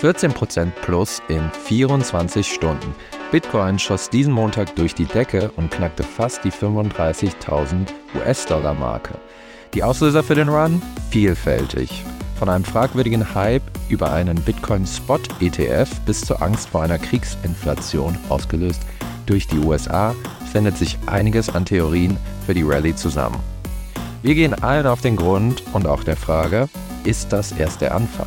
14% 0.00 0.70
plus 0.82 1.20
in 1.28 1.50
24 1.64 2.50
Stunden. 2.50 2.94
Bitcoin 3.30 3.78
schoss 3.78 4.08
diesen 4.08 4.32
Montag 4.32 4.74
durch 4.76 4.94
die 4.94 5.04
Decke 5.04 5.50
und 5.56 5.70
knackte 5.70 6.02
fast 6.02 6.42
die 6.42 6.50
35.000 6.50 7.88
US-Dollar-Marke. 8.16 9.14
Die 9.74 9.82
Auslöser 9.82 10.22
für 10.22 10.34
den 10.34 10.48
Run? 10.48 10.80
Vielfältig. 11.10 12.04
Von 12.38 12.48
einem 12.48 12.64
fragwürdigen 12.64 13.34
Hype 13.34 13.62
über 13.90 14.10
einen 14.12 14.40
Bitcoin-Spot-ETF 14.40 16.00
bis 16.06 16.22
zur 16.22 16.40
Angst 16.40 16.70
vor 16.70 16.82
einer 16.82 16.98
Kriegsinflation 16.98 18.16
ausgelöst 18.30 18.80
durch 19.26 19.46
die 19.46 19.58
USA 19.58 20.14
findet 20.50 20.76
sich 20.76 20.98
einiges 21.06 21.54
an 21.54 21.64
Theorien 21.64 22.16
für 22.46 22.54
die 22.54 22.62
Rallye 22.62 22.96
zusammen. 22.96 23.38
Wir 24.22 24.34
gehen 24.34 24.54
allen 24.54 24.86
auf 24.86 25.02
den 25.02 25.16
Grund 25.16 25.62
und 25.72 25.86
auch 25.86 26.02
der 26.02 26.16
Frage, 26.16 26.68
ist 27.04 27.32
das 27.32 27.52
erst 27.52 27.80
der 27.80 27.94
Anfang? 27.94 28.26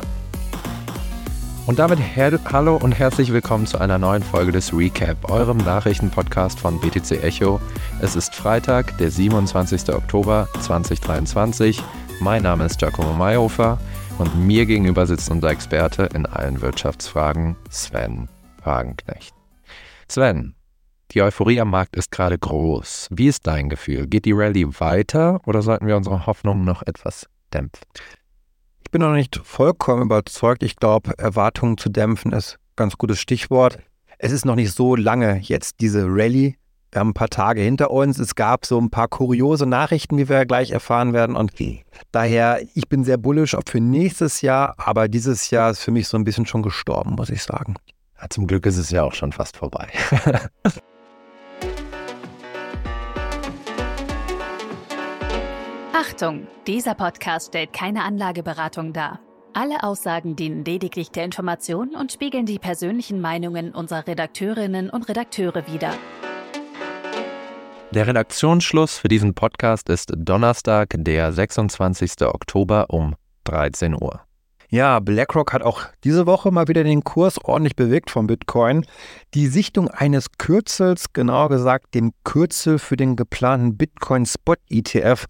Und 1.66 1.78
damit 1.78 1.98
hallo 2.16 2.76
und 2.76 2.92
herzlich 2.92 3.32
willkommen 3.32 3.66
zu 3.66 3.78
einer 3.78 3.96
neuen 3.96 4.22
Folge 4.22 4.52
des 4.52 4.74
Recap, 4.74 5.30
eurem 5.30 5.56
Nachrichtenpodcast 5.56 6.60
von 6.60 6.78
BTC 6.78 7.24
Echo. 7.24 7.58
Es 8.02 8.16
ist 8.16 8.34
Freitag, 8.34 8.98
der 8.98 9.10
27. 9.10 9.88
Oktober 9.94 10.46
2023. 10.60 11.82
Mein 12.20 12.42
Name 12.42 12.66
ist 12.66 12.78
Giacomo 12.78 13.14
Mayhofer 13.14 13.78
und 14.18 14.38
mir 14.38 14.66
gegenüber 14.66 15.06
sitzt 15.06 15.30
unser 15.30 15.48
Experte 15.48 16.10
in 16.14 16.26
allen 16.26 16.60
Wirtschaftsfragen, 16.60 17.56
Sven 17.70 18.28
Wagenknecht. 18.62 19.34
Sven, 20.06 20.54
die 21.12 21.22
Euphorie 21.22 21.62
am 21.62 21.70
Markt 21.70 21.96
ist 21.96 22.10
gerade 22.10 22.38
groß. 22.38 23.08
Wie 23.10 23.28
ist 23.28 23.46
dein 23.46 23.70
Gefühl? 23.70 24.06
Geht 24.06 24.26
die 24.26 24.32
Rallye 24.32 24.66
weiter 24.80 25.40
oder 25.46 25.62
sollten 25.62 25.86
wir 25.86 25.96
unsere 25.96 26.26
Hoffnungen 26.26 26.66
noch 26.66 26.82
etwas 26.82 27.26
dämpfen? 27.54 27.86
Ich 28.94 28.96
bin 28.96 29.08
noch 29.08 29.16
nicht 29.16 29.40
vollkommen 29.42 30.02
überzeugt. 30.02 30.62
Ich 30.62 30.76
glaube, 30.76 31.18
Erwartungen 31.18 31.76
zu 31.78 31.88
dämpfen 31.88 32.30
ist 32.30 32.58
ein 32.60 32.76
ganz 32.76 32.96
gutes 32.96 33.18
Stichwort. 33.18 33.80
Es 34.18 34.30
ist 34.30 34.44
noch 34.44 34.54
nicht 34.54 34.72
so 34.72 34.94
lange 34.94 35.40
jetzt 35.40 35.80
diese 35.80 36.06
Rallye. 36.06 36.54
Wir 36.92 37.00
haben 37.00 37.08
ein 37.08 37.14
paar 37.14 37.28
Tage 37.28 37.60
hinter 37.60 37.90
uns. 37.90 38.20
Es 38.20 38.36
gab 38.36 38.64
so 38.64 38.80
ein 38.80 38.90
paar 38.90 39.08
kuriose 39.08 39.66
Nachrichten, 39.66 40.16
wie 40.16 40.28
wir 40.28 40.46
gleich 40.46 40.70
erfahren 40.70 41.12
werden. 41.12 41.34
Und 41.34 41.54
daher, 42.12 42.60
ich 42.74 42.88
bin 42.88 43.02
sehr 43.02 43.16
bullisch 43.16 43.56
auch 43.56 43.64
für 43.68 43.80
nächstes 43.80 44.42
Jahr, 44.42 44.76
aber 44.76 45.08
dieses 45.08 45.50
Jahr 45.50 45.72
ist 45.72 45.80
für 45.80 45.90
mich 45.90 46.06
so 46.06 46.16
ein 46.16 46.22
bisschen 46.22 46.46
schon 46.46 46.62
gestorben, 46.62 47.16
muss 47.16 47.30
ich 47.30 47.42
sagen. 47.42 47.74
Ja, 48.22 48.30
zum 48.30 48.46
Glück 48.46 48.64
ist 48.64 48.76
es 48.76 48.90
ja 48.90 49.02
auch 49.02 49.14
schon 49.14 49.32
fast 49.32 49.56
vorbei. 49.56 49.88
Achtung, 56.06 56.46
dieser 56.66 56.94
Podcast 56.94 57.48
stellt 57.48 57.72
keine 57.72 58.02
Anlageberatung 58.02 58.92
dar. 58.92 59.20
Alle 59.54 59.82
Aussagen 59.82 60.36
dienen 60.36 60.62
lediglich 60.62 61.10
der 61.10 61.24
Information 61.24 61.94
und 61.94 62.12
spiegeln 62.12 62.44
die 62.44 62.58
persönlichen 62.58 63.22
Meinungen 63.22 63.72
unserer 63.72 64.06
Redakteurinnen 64.06 64.90
und 64.90 65.08
Redakteure 65.08 65.66
wider. 65.66 65.94
Der 67.92 68.06
Redaktionsschluss 68.06 68.98
für 68.98 69.08
diesen 69.08 69.32
Podcast 69.34 69.88
ist 69.88 70.12
Donnerstag, 70.14 70.94
der 70.94 71.32
26. 71.32 72.20
Oktober 72.22 72.86
um 72.90 73.14
13 73.44 73.94
Uhr. 73.94 74.20
Ja, 74.68 75.00
BlackRock 75.00 75.54
hat 75.54 75.62
auch 75.62 75.84
diese 76.02 76.26
Woche 76.26 76.50
mal 76.50 76.68
wieder 76.68 76.84
den 76.84 77.02
Kurs 77.02 77.42
ordentlich 77.42 77.76
bewegt 77.76 78.10
vom 78.10 78.26
Bitcoin. 78.26 78.84
Die 79.32 79.46
Sichtung 79.46 79.88
eines 79.88 80.32
Kürzels, 80.36 81.14
genauer 81.14 81.48
gesagt 81.48 81.94
dem 81.94 82.12
Kürzel 82.24 82.78
für 82.78 82.96
den 82.96 83.16
geplanten 83.16 83.78
Bitcoin 83.78 84.26
Spot 84.26 84.56
ETF, 84.68 85.26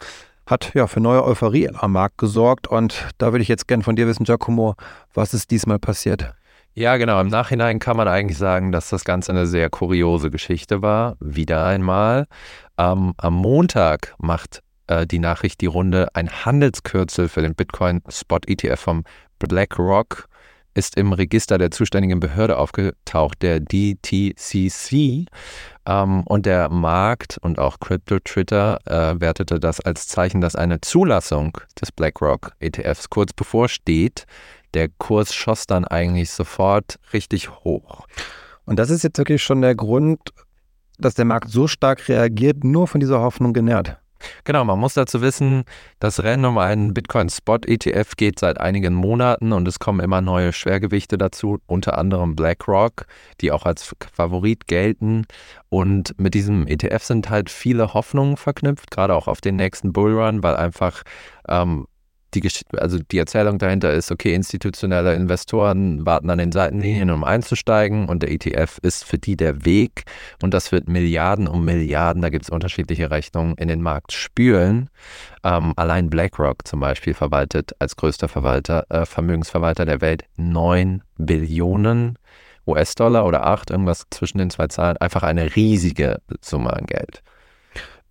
hat 0.47 0.73
ja 0.75 0.87
für 0.87 1.01
neue 1.01 1.25
Euphorie 1.25 1.71
am 1.71 1.93
Markt 1.93 2.19
gesorgt. 2.19 2.67
Und 2.67 3.09
da 3.19 3.33
würde 3.33 3.43
ich 3.43 3.49
jetzt 3.49 3.69
gern 3.69 3.83
von 3.83 3.97
dir 3.97 4.07
wissen, 4.07 4.25
Giacomo, 4.25 4.75
was 5.13 5.35
ist 5.35 5.51
diesmal 5.51 5.79
passiert? 5.79 6.35
Ja, 6.75 6.97
genau. 6.97 7.21
Im 7.21 7.29
Nachhinein 7.29 7.79
kann 7.79 7.97
man 7.97 8.09
eigentlich 8.09 8.37
sagen, 8.37 8.73
dass 8.73 8.91
das 8.91 9.05
Ganze 9.05 9.33
eine 9.33 9.47
sehr 9.47 9.71
kuriose 9.71 10.31
Geschichte 10.31 10.83
war. 10.83 11.17
Wieder 11.21 11.65
einmal. 11.65 12.27
Ähm, 12.77 13.15
am 13.17 13.35
Montag 13.35 14.15
macht 14.19 14.61
äh, 14.89 15.07
die 15.07 15.21
Nachricht 15.21 15.61
die 15.61 15.67
Runde. 15.67 16.09
Ein 16.15 16.29
Handelskürzel 16.45 17.29
für 17.29 17.43
den 17.43 17.55
Bitcoin 17.55 18.03
Spot 18.09 18.41
ETF 18.47 18.81
vom 18.81 19.05
BlackRock 19.39 20.29
ist 20.75 20.97
im 20.97 21.13
Register 21.13 21.57
der 21.57 21.71
zuständigen 21.71 22.21
Behörde 22.21 22.59
aufgetaucht, 22.59 23.43
der 23.43 23.61
DTCC. 23.61 25.27
Ähm, 25.87 26.23
und 26.23 26.47
der 26.47 26.69
Markt 26.71 27.39
und 27.43 27.59
auch 27.59 27.79
Crypto 27.81 28.19
Twitter 28.21 28.79
äh, 28.87 29.21
wertete 29.21 29.61
das 29.61 29.81
als 29.81 30.09
Zeichen, 30.09 30.41
dass 30.41 30.57
eine 30.57 30.81
Zulassung 30.81 31.59
des 31.81 31.93
BlackRock 31.93 32.53
ETFs 32.61 33.11
kurz 33.11 33.33
bevorsteht. 33.33 34.27
Der 34.73 34.89
Kurs 34.89 35.35
schoss 35.35 35.67
dann 35.67 35.85
eigentlich 35.85 36.31
sofort 36.31 36.99
richtig 37.13 37.51
hoch. 37.51 38.07
Und 38.65 38.79
das 38.79 38.91
ist 38.91 39.05
jetzt 39.05 39.19
wirklich 39.19 39.43
schon 39.43 39.61
der 39.61 39.75
Grund, 39.75 40.21
dass 40.99 41.15
der 41.15 41.25
Markt 41.25 41.51
so 41.51 41.67
stark 41.67 42.09
reagiert, 42.09 42.65
nur 42.65 42.89
von 42.89 43.01
dieser 43.01 43.21
Hoffnung 43.21 43.53
genährt. 43.53 43.99
Genau, 44.45 44.65
man 44.65 44.79
muss 44.79 44.95
dazu 44.95 45.21
wissen, 45.21 45.65
das 46.01 46.23
Rennen 46.23 46.45
um 46.45 46.59
einen 46.59 46.95
Bitcoin 46.95 47.29
Spot 47.29 47.59
ETF 47.67 48.17
geht 48.17 48.39
seit 48.39 48.61
einigen 48.61 48.95
Monaten 48.95 49.53
und 49.53 49.67
es 49.69 49.79
kommen 49.79 50.01
immer 50.01 50.21
neue 50.21 50.53
Schwergewichte 50.53 51.19
dazu, 51.19 51.59
unter 51.67 51.99
anderem 51.99 52.37
BlackRock, 52.37 53.07
die 53.41 53.53
auch 53.53 53.65
als 53.65 53.95
Favorit 54.13 54.67
gelten. 54.67 55.27
Und 55.69 56.19
mit 56.19 56.35
diesem 56.35 56.67
ETF 56.67 57.03
sind 57.03 57.31
halt 57.31 57.51
viele 57.51 57.95
Hoffnungen 57.95 58.37
verknüpft, 58.37 58.91
gerade 58.91 59.15
auch 59.15 59.29
auf 59.29 59.41
den 59.41 59.57
nächsten 59.57 59.93
Bullrun, 59.93 60.43
weil 60.43 60.57
einfach 60.57 61.03
ähm, 61.49 61.87
die, 62.35 62.49
also 62.77 62.99
die 62.99 63.19
Erzählung 63.19 63.59
dahinter 63.59 63.93
ist, 63.93 64.11
okay, 64.11 64.35
institutionelle 64.35 65.15
Investoren 65.15 66.05
warten 66.05 66.31
an 66.31 66.39
den 66.39 66.53
Seitenlinien, 66.53 67.11
um 67.11 67.25
einzusteigen 67.25 68.09
und 68.09 68.23
der 68.23 68.31
ETF 68.31 68.79
ist 68.83 69.05
für 69.05 69.19
die 69.19 69.37
der 69.37 69.65
Weg 69.65 70.05
und 70.43 70.53
das 70.53 70.73
wird 70.73 70.89
Milliarden 70.89 71.49
um 71.49 71.65
Milliarden, 71.65 72.23
da 72.23 72.29
gibt 72.29 72.45
es 72.45 72.51
unterschiedliche 72.51 73.11
Rechnungen, 73.11 73.55
in 73.57 73.69
den 73.69 73.83
Markt 73.83 74.13
spülen. 74.13 74.91
Ähm, 75.43 75.73
allein 75.77 76.11
BlackRock 76.11 76.67
zum 76.67 76.81
Beispiel 76.81 77.15
verwaltet 77.15 77.73
als 77.79 77.97
größter 77.97 78.29
Verwalter, 78.29 78.85
äh, 78.91 79.07
Vermögensverwalter 79.07 79.87
der 79.87 80.01
Welt 80.01 80.25
9 80.37 81.03
Billionen 81.17 82.19
US-Dollar 82.67 83.27
oder 83.27 83.47
8, 83.47 83.71
irgendwas 83.71 84.07
zwischen 84.11 84.39
den 84.39 84.51
zwei 84.51 84.69
Zahlen, 84.69 84.97
einfach 84.97 85.23
eine 85.23 85.55
riesige 85.55 86.21
Summe 86.41 86.73
an 86.73 86.87
Geld. 86.87 87.23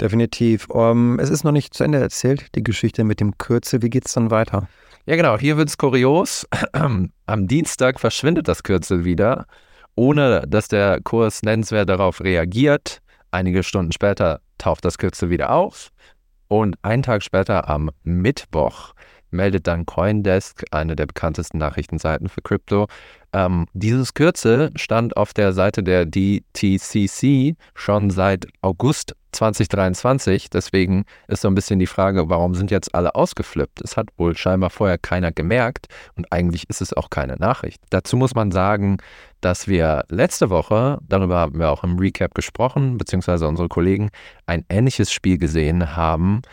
Definitiv. 0.04 0.70
Um, 0.70 1.18
es 1.18 1.30
ist 1.30 1.46
noch 1.46 1.54
nicht 1.54 1.74
zu 1.74 1.86
Ende 1.86 1.98
erzählt, 1.98 2.54
die 2.56 2.64
Geschichte 2.64 3.06
mit 3.06 3.22
dem 3.22 3.38
Kürzel. 3.38 3.82
Wie 3.82 3.90
geht 3.90 4.06
es 4.06 4.12
dann 4.12 4.32
weiter? 4.32 4.68
Ja, 5.06 5.16
genau. 5.16 5.38
Hier 5.38 5.56
wird 5.56 5.70
es 5.70 5.78
kurios. 5.78 6.46
Am 6.74 7.48
Dienstag 7.48 8.02
verschwindet 8.02 8.50
das 8.50 8.64
Kürzel 8.64 9.06
wieder, 9.06 9.46
ohne 9.96 10.44
dass 10.46 10.68
der 10.68 11.00
Kurs 11.02 11.42
nennenswert 11.42 11.88
darauf 11.88 12.20
reagiert. 12.20 13.00
Einige 13.32 13.64
Stunden 13.64 13.94
später 13.94 14.42
taucht 14.58 14.84
das 14.84 14.98
Kürzel 14.98 15.30
wieder 15.30 15.52
auf. 15.52 15.92
Und 16.50 16.76
einen 16.82 17.04
Tag 17.04 17.24
später, 17.24 17.70
am 17.70 17.90
Mittwoch, 18.04 18.94
meldet 19.32 19.68
dann 19.68 19.86
Coindesk, 19.86 20.66
eine 20.72 20.98
der 20.98 21.06
bekanntesten 21.06 21.60
Nachrichtenseiten 21.60 22.28
für 22.28 22.42
Krypto, 22.42 22.88
ähm, 23.34 23.66
dieses 23.74 24.14
Kürzel 24.14 24.72
stand 24.76 25.18
auf 25.18 25.34
der 25.34 25.54
Seite 25.54 25.84
der 25.84 26.06
DTCC 26.06 27.56
schon 27.74 28.10
seit 28.10 28.46
August 28.62 29.16
2023. 29.32 30.50
Deswegen 30.52 31.06
ist 31.28 31.42
so 31.42 31.48
ein 31.48 31.56
bisschen 31.56 31.80
die 31.80 31.88
Frage, 31.88 32.30
warum 32.30 32.54
sind 32.54 32.72
jetzt 32.72 32.94
alle 32.94 33.16
ausgeflippt? 33.16 33.82
Es 33.82 33.98
hat 33.98 34.10
wohl 34.18 34.38
scheinbar 34.38 34.70
vorher 34.70 34.98
keiner 34.98 35.32
gemerkt 35.32 35.88
und 36.16 36.32
eigentlich 36.32 36.70
ist 36.70 36.82
es 36.82 36.94
auch 36.94 37.10
keine 37.10 37.36
Nachricht. 37.38 37.82
Dazu 37.90 38.16
muss 38.18 38.36
man 38.36 38.52
sagen, 38.52 38.98
dass 39.42 39.68
wir 39.68 40.06
letzte 40.10 40.50
Woche, 40.50 41.00
darüber 41.08 41.40
haben 41.40 41.60
wir 41.60 41.72
auch 41.72 41.84
im 41.84 41.98
Recap 41.98 42.36
gesprochen, 42.36 42.98
beziehungsweise 42.98 43.48
unsere 43.48 43.68
Kollegen, 43.68 44.10
ein 44.46 44.64
ähnliches 44.70 45.12
Spiel 45.12 45.38
gesehen 45.38 45.96
haben. 45.96 46.44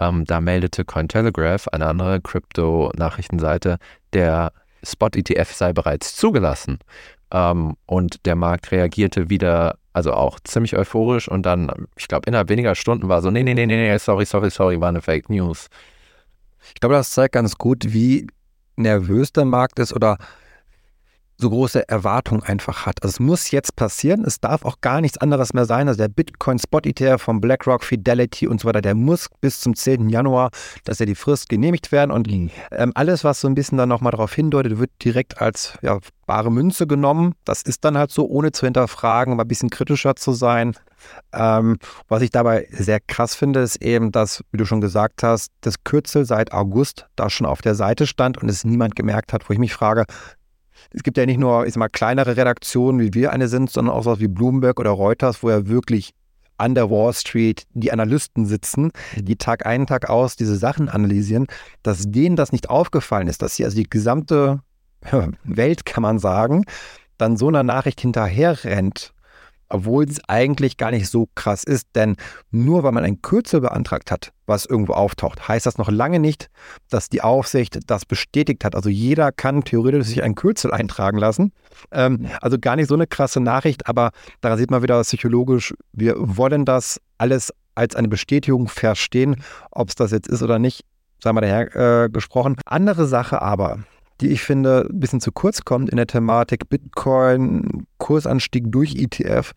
Ähm, 0.00 0.24
da 0.24 0.40
meldete 0.40 0.84
Cointelegraph, 0.84 1.66
eine 1.68 1.86
andere 1.86 2.20
Krypto-Nachrichtenseite, 2.20 3.78
der 4.12 4.52
Spot-ETF 4.84 5.52
sei 5.52 5.72
bereits 5.72 6.16
zugelassen. 6.16 6.78
Ähm, 7.30 7.76
und 7.86 8.24
der 8.26 8.36
Markt 8.36 8.72
reagierte 8.72 9.28
wieder, 9.30 9.78
also 9.92 10.12
auch 10.12 10.40
ziemlich 10.40 10.76
euphorisch 10.76 11.28
und 11.28 11.44
dann, 11.44 11.70
ich 11.96 12.08
glaube, 12.08 12.26
innerhalb 12.26 12.48
weniger 12.48 12.74
Stunden 12.74 13.08
war 13.08 13.20
so, 13.20 13.30
nee, 13.30 13.42
nee, 13.42 13.54
nee, 13.54 13.66
nee, 13.66 13.98
sorry, 13.98 14.24
sorry, 14.24 14.50
sorry, 14.50 14.80
war 14.80 14.88
eine 14.88 15.02
Fake 15.02 15.28
News. 15.28 15.68
Ich 16.74 16.80
glaube, 16.80 16.94
das 16.94 17.10
zeigt 17.10 17.34
ganz 17.34 17.56
gut, 17.56 17.92
wie 17.92 18.26
nervös 18.76 19.32
der 19.32 19.44
Markt 19.44 19.78
ist 19.78 19.92
oder 19.92 20.18
so 21.38 21.50
große 21.50 21.88
Erwartungen 21.88 22.42
einfach 22.42 22.84
hat. 22.84 23.02
Also 23.02 23.14
es 23.14 23.20
muss 23.20 23.50
jetzt 23.50 23.76
passieren. 23.76 24.24
Es 24.24 24.40
darf 24.40 24.64
auch 24.64 24.80
gar 24.80 25.00
nichts 25.00 25.18
anderes 25.18 25.54
mehr 25.54 25.64
sein. 25.64 25.88
Also 25.88 25.98
der 25.98 26.08
Bitcoin 26.08 26.58
Spot 26.58 26.80
ETF 26.82 27.22
von 27.22 27.40
BlackRock, 27.40 27.84
Fidelity 27.84 28.48
und 28.48 28.60
so 28.60 28.68
weiter, 28.68 28.80
der 28.80 28.96
muss 28.96 29.28
bis 29.40 29.60
zum 29.60 29.76
10. 29.76 30.08
Januar, 30.08 30.50
dass 30.84 30.98
er 30.98 31.06
die 31.06 31.14
Frist 31.14 31.48
genehmigt 31.48 31.92
werden. 31.92 32.10
Und 32.10 32.26
mhm. 32.30 32.50
ähm, 32.72 32.92
alles, 32.94 33.22
was 33.22 33.40
so 33.40 33.48
ein 33.48 33.54
bisschen 33.54 33.78
dann 33.78 33.88
nochmal 33.88 34.10
darauf 34.10 34.34
hindeutet, 34.34 34.78
wird 34.78 34.90
direkt 35.02 35.40
als 35.40 35.78
ja, 35.80 35.98
bare 36.26 36.50
Münze 36.50 36.86
genommen. 36.86 37.34
Das 37.44 37.62
ist 37.62 37.84
dann 37.84 37.96
halt 37.96 38.10
so, 38.10 38.26
ohne 38.28 38.50
zu 38.50 38.66
hinterfragen, 38.66 39.36
mal 39.36 39.44
ein 39.44 39.48
bisschen 39.48 39.70
kritischer 39.70 40.16
zu 40.16 40.32
sein. 40.32 40.74
Ähm, 41.32 41.78
was 42.08 42.22
ich 42.22 42.30
dabei 42.30 42.66
sehr 42.70 42.98
krass 43.00 43.34
finde, 43.34 43.60
ist 43.60 43.76
eben, 43.76 44.10
dass, 44.10 44.42
wie 44.50 44.56
du 44.58 44.64
schon 44.64 44.80
gesagt 44.80 45.22
hast, 45.22 45.52
das 45.60 45.84
Kürzel 45.84 46.24
seit 46.24 46.52
August 46.52 47.06
da 47.16 47.30
schon 47.30 47.46
auf 47.46 47.62
der 47.62 47.76
Seite 47.76 48.06
stand 48.06 48.38
und 48.38 48.48
es 48.48 48.64
niemand 48.64 48.96
gemerkt 48.96 49.32
hat, 49.32 49.48
wo 49.48 49.52
ich 49.52 49.58
mich 49.58 49.72
frage, 49.72 50.04
es 50.90 51.02
gibt 51.02 51.18
ja 51.18 51.26
nicht 51.26 51.38
nur, 51.38 51.66
ich 51.66 51.74
sag 51.74 51.80
mal, 51.80 51.88
kleinere 51.88 52.36
Redaktionen, 52.36 53.00
wie 53.00 53.14
wir 53.14 53.32
eine 53.32 53.48
sind, 53.48 53.70
sondern 53.70 53.94
auch 53.94 54.02
so 54.02 54.20
wie 54.20 54.28
Bloomberg 54.28 54.80
oder 54.80 54.90
Reuters, 54.90 55.42
wo 55.42 55.50
ja 55.50 55.66
wirklich 55.66 56.14
an 56.56 56.74
der 56.74 56.90
Wall 56.90 57.12
Street 57.12 57.66
die 57.74 57.92
Analysten 57.92 58.46
sitzen, 58.46 58.90
die 59.16 59.36
Tag 59.36 59.64
ein, 59.64 59.86
Tag 59.86 60.08
aus 60.08 60.36
diese 60.36 60.56
Sachen 60.56 60.88
analysieren, 60.88 61.46
dass 61.82 62.10
denen 62.10 62.36
das 62.36 62.52
nicht 62.52 62.68
aufgefallen 62.68 63.28
ist, 63.28 63.42
dass 63.42 63.56
sie 63.56 63.64
also 63.64 63.76
die 63.76 63.88
gesamte 63.88 64.60
Welt, 65.44 65.86
kann 65.86 66.02
man 66.02 66.18
sagen, 66.18 66.64
dann 67.16 67.36
so 67.36 67.48
einer 67.48 67.62
Nachricht 67.62 68.00
hinterher 68.00 68.64
rennt 68.64 69.12
obwohl 69.68 70.04
es 70.04 70.20
eigentlich 70.28 70.76
gar 70.76 70.90
nicht 70.90 71.08
so 71.08 71.28
krass 71.34 71.64
ist, 71.64 71.88
denn 71.94 72.16
nur 72.50 72.82
weil 72.82 72.92
man 72.92 73.04
ein 73.04 73.22
Kürzel 73.22 73.60
beantragt 73.60 74.10
hat, 74.10 74.32
was 74.46 74.64
irgendwo 74.64 74.94
auftaucht, 74.94 75.46
heißt 75.48 75.66
das 75.66 75.78
noch 75.78 75.90
lange 75.90 76.18
nicht, 76.18 76.48
dass 76.88 77.08
die 77.08 77.22
Aufsicht 77.22 77.78
das 77.86 78.04
bestätigt 78.04 78.64
hat. 78.64 78.74
Also 78.74 78.88
jeder 78.88 79.32
kann 79.32 79.64
theoretisch 79.64 80.06
sich 80.06 80.22
ein 80.22 80.34
Kürzel 80.34 80.72
eintragen 80.72 81.18
lassen. 81.18 81.52
Ähm, 81.92 82.28
also 82.40 82.58
gar 82.58 82.76
nicht 82.76 82.88
so 82.88 82.94
eine 82.94 83.06
krasse 83.06 83.40
Nachricht, 83.40 83.86
aber 83.86 84.10
da 84.40 84.56
sieht 84.56 84.70
man 84.70 84.82
wieder 84.82 85.00
psychologisch, 85.02 85.74
wir 85.92 86.14
wollen 86.18 86.64
das 86.64 87.00
alles 87.18 87.52
als 87.74 87.94
eine 87.94 88.08
Bestätigung 88.08 88.68
verstehen, 88.68 89.36
ob 89.70 89.88
es 89.88 89.94
das 89.94 90.10
jetzt 90.10 90.28
ist 90.28 90.42
oder 90.42 90.58
nicht, 90.58 90.84
sagen 91.22 91.36
wir 91.36 91.42
daher 91.42 92.04
äh, 92.04 92.08
gesprochen. 92.08 92.56
Andere 92.64 93.06
Sache 93.06 93.40
aber, 93.40 93.80
die 94.20 94.28
ich 94.28 94.42
finde 94.42 94.88
ein 94.90 95.00
bisschen 95.00 95.20
zu 95.20 95.32
kurz 95.32 95.64
kommt 95.64 95.90
in 95.90 95.96
der 95.96 96.06
Thematik 96.06 96.68
Bitcoin, 96.68 97.86
Kursanstieg 97.98 98.70
durch 98.72 98.94
ETF. 98.94 99.52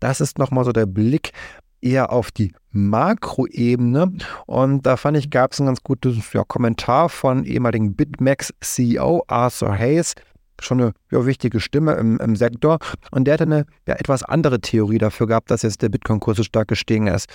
Das 0.00 0.20
ist 0.20 0.38
nochmal 0.38 0.64
so 0.64 0.72
der 0.72 0.86
Blick 0.86 1.32
eher 1.80 2.12
auf 2.12 2.30
die 2.30 2.52
Makroebene. 2.72 4.12
Und 4.46 4.86
da 4.86 4.96
fand 4.96 5.16
ich, 5.16 5.30
gab 5.30 5.52
es 5.52 5.60
ein 5.60 5.66
ganz 5.66 5.82
gutes 5.82 6.32
ja, 6.32 6.44
Kommentar 6.44 7.08
von 7.08 7.44
ehemaligen 7.44 7.94
BitMEX-CEO 7.94 9.24
Arthur 9.28 9.76
Hayes, 9.76 10.14
schon 10.60 10.80
eine 10.80 10.92
ja, 11.10 11.26
wichtige 11.26 11.60
Stimme 11.60 11.92
im, 11.94 12.18
im, 12.18 12.36
Sektor. 12.36 12.78
Und 13.10 13.26
der 13.26 13.34
hatte 13.34 13.44
eine 13.44 13.66
ja, 13.86 13.94
etwas 13.94 14.22
andere 14.22 14.60
Theorie 14.60 14.98
dafür 14.98 15.26
gehabt, 15.26 15.50
dass 15.50 15.62
jetzt 15.62 15.82
der 15.82 15.90
Bitcoin-Kurs 15.90 16.38
so 16.38 16.42
stark 16.42 16.68
gestiegen 16.68 17.06
ist. 17.06 17.28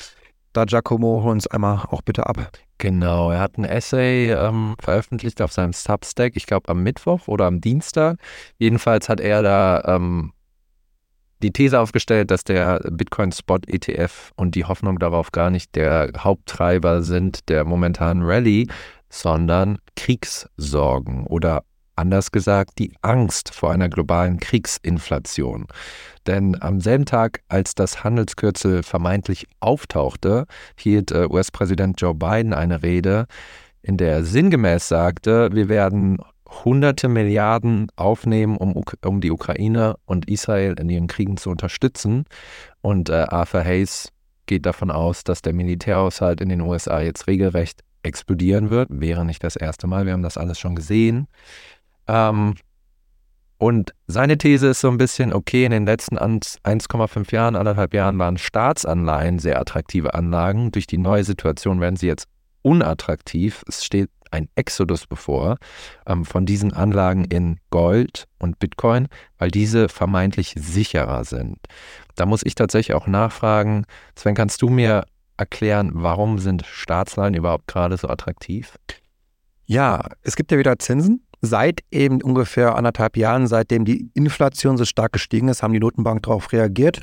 Da 0.53 0.65
Giacomo 0.65 1.21
uns 1.30 1.48
einmal 1.48 1.86
auch 1.89 2.01
bitte 2.01 2.25
ab. 2.25 2.51
Genau, 2.77 3.31
er 3.31 3.39
hat 3.39 3.57
ein 3.57 3.63
Essay 3.63 4.31
ähm, 4.31 4.75
veröffentlicht 4.81 5.42
auf 5.42 5.51
seinem 5.51 5.71
Substack, 5.71 6.36
ich 6.36 6.45
glaube 6.45 6.68
am 6.69 6.83
Mittwoch 6.83 7.27
oder 7.27 7.45
am 7.45 7.62
Dienstag. 7.62 8.18
Jedenfalls 8.57 9.07
hat 9.07 9.19
er 9.19 9.44
da 9.44 9.83
ähm, 9.86 10.33
die 11.42 11.51
These 11.51 11.80
aufgestellt, 11.80 12.31
dass 12.31 12.44
der 12.44 12.80
Bitcoin 12.92 13.31
Spot 13.31 13.59
ETF 13.68 14.31
und 14.36 14.56
die 14.56 14.65
Hoffnung 14.65 15.00
darauf 15.00 15.31
gar 15.31 15.50
nicht 15.50 15.75
der 15.75 16.12
Haupttreiber 16.18 17.01
sind 17.01 17.50
der 17.50 17.63
momentanen 17.65 18.24
Rallye, 18.24 18.68
sondern 19.09 19.77
Kriegssorgen 19.95 21.25
oder 21.27 21.63
Anders 22.01 22.31
gesagt, 22.31 22.80
die 22.80 22.95
Angst 23.03 23.53
vor 23.53 23.71
einer 23.71 23.88
globalen 23.88 24.39
Kriegsinflation. 24.39 25.68
Denn 26.25 26.59
am 26.59 26.81
selben 26.81 27.06
Tag, 27.06 27.44
als 27.48 27.75
das 27.75 28.03
Handelskürzel 28.03 28.81
vermeintlich 28.81 29.45
auftauchte, 29.59 30.48
hielt 30.75 31.12
äh, 31.12 31.27
US-Präsident 31.30 32.01
Joe 32.01 32.15
Biden 32.15 32.53
eine 32.53 32.81
Rede, 32.81 33.27
in 33.83 33.98
der 33.98 34.13
er 34.13 34.24
sinngemäß 34.24 34.88
sagte, 34.88 35.50
wir 35.53 35.69
werden 35.69 36.18
hunderte 36.65 37.07
Milliarden 37.07 37.92
aufnehmen, 37.98 38.57
um, 38.57 38.83
um 39.06 39.21
die 39.21 39.30
Ukraine 39.30 39.95
und 40.06 40.27
Israel 40.27 40.80
in 40.80 40.89
ihren 40.89 41.06
Kriegen 41.06 41.38
zu 41.38 41.51
unterstützen. 41.51 42.25
Und 42.81 43.09
äh, 43.09 43.27
Arthur 43.30 43.63
Hayes 43.63 44.12
geht 44.47 44.65
davon 44.65 44.89
aus, 44.89 45.24
dass 45.24 45.44
der 45.44 45.54
Militärhaushalt 45.54 46.42
in 46.42 46.50
den 46.50 46.62
USA 46.62 47.00
jetzt 47.00 47.27
regelrecht 47.27 47.83
explodieren 48.04 48.71
wird. 48.71 48.89
Wäre 48.92 49.24
nicht 49.24 49.44
das 49.44 49.56
erste 49.56 49.86
Mal, 49.86 50.07
wir 50.07 50.13
haben 50.13 50.24
das 50.24 50.38
alles 50.38 50.57
schon 50.57 50.75
gesehen. 50.75 51.27
Ähm, 52.07 52.56
und 53.62 53.94
seine 54.07 54.39
These 54.39 54.69
ist 54.69 54.81
so 54.81 54.89
ein 54.89 54.98
bisschen, 54.98 55.33
okay, 55.33 55.65
in 55.65 55.71
den 55.71 55.86
letzten 55.86 56.18
1,5 56.18 57.31
Jahren, 57.31 57.56
anderthalb 57.56 57.94
Jahren 57.94 58.18
waren 58.18 58.39
Staatsanleihen 58.39 59.38
sehr 59.38 59.59
attraktive 59.59 60.15
Anlagen. 60.15 60.71
Durch 60.71 60.88
die 60.88 60.98
neue 60.98 61.24
Situation 61.24 61.80
werden 61.80 61.95
sie 61.95 62.07
jetzt 62.07 62.27
unattraktiv. 62.63 63.63
Es 63.68 63.86
steht 63.86 64.09
ein 64.31 64.50
Exodus 64.56 65.06
bevor 65.06 65.57
ähm, 66.07 66.25
von 66.25 66.48
diesen 66.48 66.74
Anlagen 66.74 67.25
in 67.25 67.59
Gold 67.69 68.25
und 68.39 68.57
Bitcoin, 68.57 69.07
weil 69.38 69.51
diese 69.51 69.89
vermeintlich 69.89 70.56
sicherer 70.57 71.24
sind. 71.24 71.57
Da 72.15 72.25
muss 72.25 72.42
ich 72.44 72.56
tatsächlich 72.56 72.95
auch 72.95 73.07
nachfragen, 73.07 73.86
Sven, 74.15 74.33
kannst 74.33 74.62
du 74.63 74.69
mir 74.69 75.04
erklären, 75.38 75.92
warum 75.94 76.39
sind 76.39 76.65
Staatsanleihen 76.65 77.36
überhaupt 77.36 77.68
gerade 77.68 77.97
so 77.97 78.07
attraktiv? 78.07 78.75
Ja, 79.65 80.07
es 80.24 80.36
gibt 80.36 80.51
ja 80.51 80.57
wieder 80.57 80.80
Zinsen 80.80 81.21
Seit 81.42 81.82
eben 81.90 82.22
ungefähr 82.22 82.76
anderthalb 82.76 83.18
Jahren, 83.18 83.48
seitdem 83.48 83.84
die 83.84 84.12
Inflation 84.14 84.78
so 84.78 84.86
stark 84.86 85.14
gestiegen 85.14 85.48
ist, 85.48 85.64
haben 85.64 85.74
die 85.74 85.80
Notenbank 85.80 86.22
darauf 86.24 86.52
reagiert. 86.52 87.02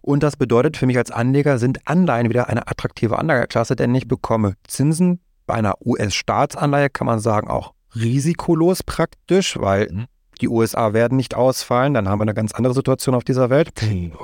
Und 0.00 0.22
das 0.22 0.36
bedeutet 0.36 0.76
für 0.76 0.86
mich 0.86 0.96
als 0.96 1.10
Anleger, 1.10 1.58
sind 1.58 1.80
Anleihen 1.84 2.30
wieder 2.30 2.48
eine 2.48 2.68
attraktive 2.68 3.18
Anlageklasse, 3.18 3.76
denn 3.76 3.94
ich 3.94 4.08
bekomme 4.08 4.54
Zinsen 4.66 5.20
bei 5.46 5.54
einer 5.54 5.74
US-Staatsanleihe, 5.84 6.88
kann 6.90 7.06
man 7.06 7.18
sagen, 7.18 7.48
auch 7.48 7.74
risikolos 7.94 8.82
praktisch, 8.82 9.58
weil 9.58 9.88
mhm. 9.90 10.04
die 10.40 10.48
USA 10.48 10.92
werden 10.92 11.16
nicht 11.16 11.34
ausfallen, 11.34 11.92
dann 11.92 12.08
haben 12.08 12.18
wir 12.18 12.24
eine 12.24 12.34
ganz 12.34 12.52
andere 12.52 12.72
Situation 12.72 13.14
auf 13.14 13.24
dieser 13.24 13.50
Welt. 13.50 13.70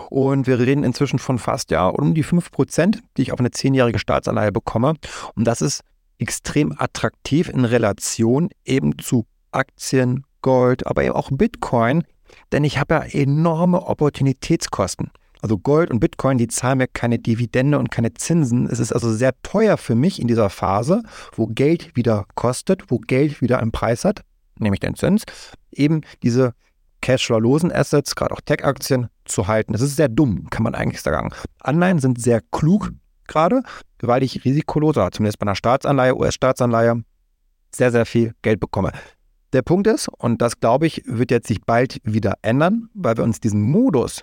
Und 0.09 0.47
wir 0.47 0.59
reden 0.59 0.85
inzwischen 0.85 1.19
von 1.19 1.39
fast 1.39 1.71
ja 1.71 1.89
um 1.89 2.15
die 2.15 2.23
5 2.23 2.51
Prozent, 2.53 3.03
die 3.17 3.23
ich 3.23 3.33
auf 3.33 3.41
eine 3.41 3.51
zehnjährige 3.51 3.99
Staatsanleihe 3.99 4.53
bekomme. 4.53 4.95
Und 5.35 5.47
das 5.47 5.61
ist 5.61 5.83
extrem 6.19 6.73
attraktiv 6.79 7.49
in 7.49 7.65
Relation 7.65 8.51
eben 8.65 8.99
zu 8.99 9.27
Aktien, 9.53 10.25
Gold, 10.43 10.87
aber 10.87 11.05
eben 11.05 11.15
auch 11.15 11.31
Bitcoin, 11.31 12.05
denn 12.51 12.65
ich 12.65 12.79
habe 12.79 12.95
ja 12.95 13.01
enorme 13.03 13.87
Opportunitätskosten. 13.87 15.11
Also 15.41 15.59
Gold 15.59 15.91
und 15.91 15.99
Bitcoin, 15.99 16.39
die 16.39 16.47
zahlen 16.47 16.79
mir 16.79 16.87
keine 16.87 17.19
Dividende 17.19 17.79
und 17.79 17.91
keine 17.91 18.15
Zinsen. 18.15 18.67
Es 18.67 18.79
ist 18.79 18.93
also 18.93 19.13
sehr 19.13 19.33
teuer 19.43 19.77
für 19.77 19.97
mich 19.97 20.21
in 20.21 20.29
dieser 20.29 20.51
Phase, 20.51 21.03
wo 21.35 21.49
Geld 21.49 21.97
wieder 21.97 22.27
kostet, 22.37 22.91
wo 22.91 22.99
Geld 22.99 23.41
wieder 23.41 23.59
einen 23.59 23.73
Preis 23.73 24.05
hat, 24.05 24.23
nämlich 24.59 24.81
den 24.81 24.95
Zins, 24.95 25.25
eben 25.73 26.03
diese 26.23 26.55
Cashflow-losen 27.01 27.73
Assets, 27.73 28.15
gerade 28.15 28.35
auch 28.35 28.41
Tech-Aktien, 28.41 29.09
zu 29.25 29.49
halten. 29.49 29.73
Das 29.73 29.83
ist 29.83 29.97
sehr 29.97 30.09
dumm, 30.09 30.49
kann 30.51 30.63
man 30.63 30.77
eigentlich 30.77 31.03
sagen. 31.03 31.31
Anleihen 31.61 31.99
sind 31.99 32.21
sehr 32.21 32.41
klug 32.53 32.93
gerade, 33.27 33.63
weil 34.01 34.23
ich 34.23 34.45
risikoloser, 34.45 35.11
zumindest 35.11 35.39
bei 35.41 35.45
einer 35.45 35.57
Staatsanleihe, 35.57 36.17
US-Staatsanleihe, 36.17 37.03
sehr, 37.75 37.91
sehr 37.91 38.07
viel 38.07 38.35
Geld 38.43 38.61
bekomme. 38.61 38.93
Der 39.53 39.63
Punkt 39.63 39.87
ist, 39.87 40.09
und 40.09 40.41
das 40.41 40.61
glaube 40.61 40.87
ich, 40.87 41.03
wird 41.05 41.31
jetzt 41.31 41.47
sich 41.47 41.61
bald 41.63 42.01
wieder 42.05 42.35
ändern, 42.43 42.89
weil 42.95 43.17
wir 43.17 43.25
uns 43.25 43.39
diesen 43.39 43.63
Modus 43.63 44.23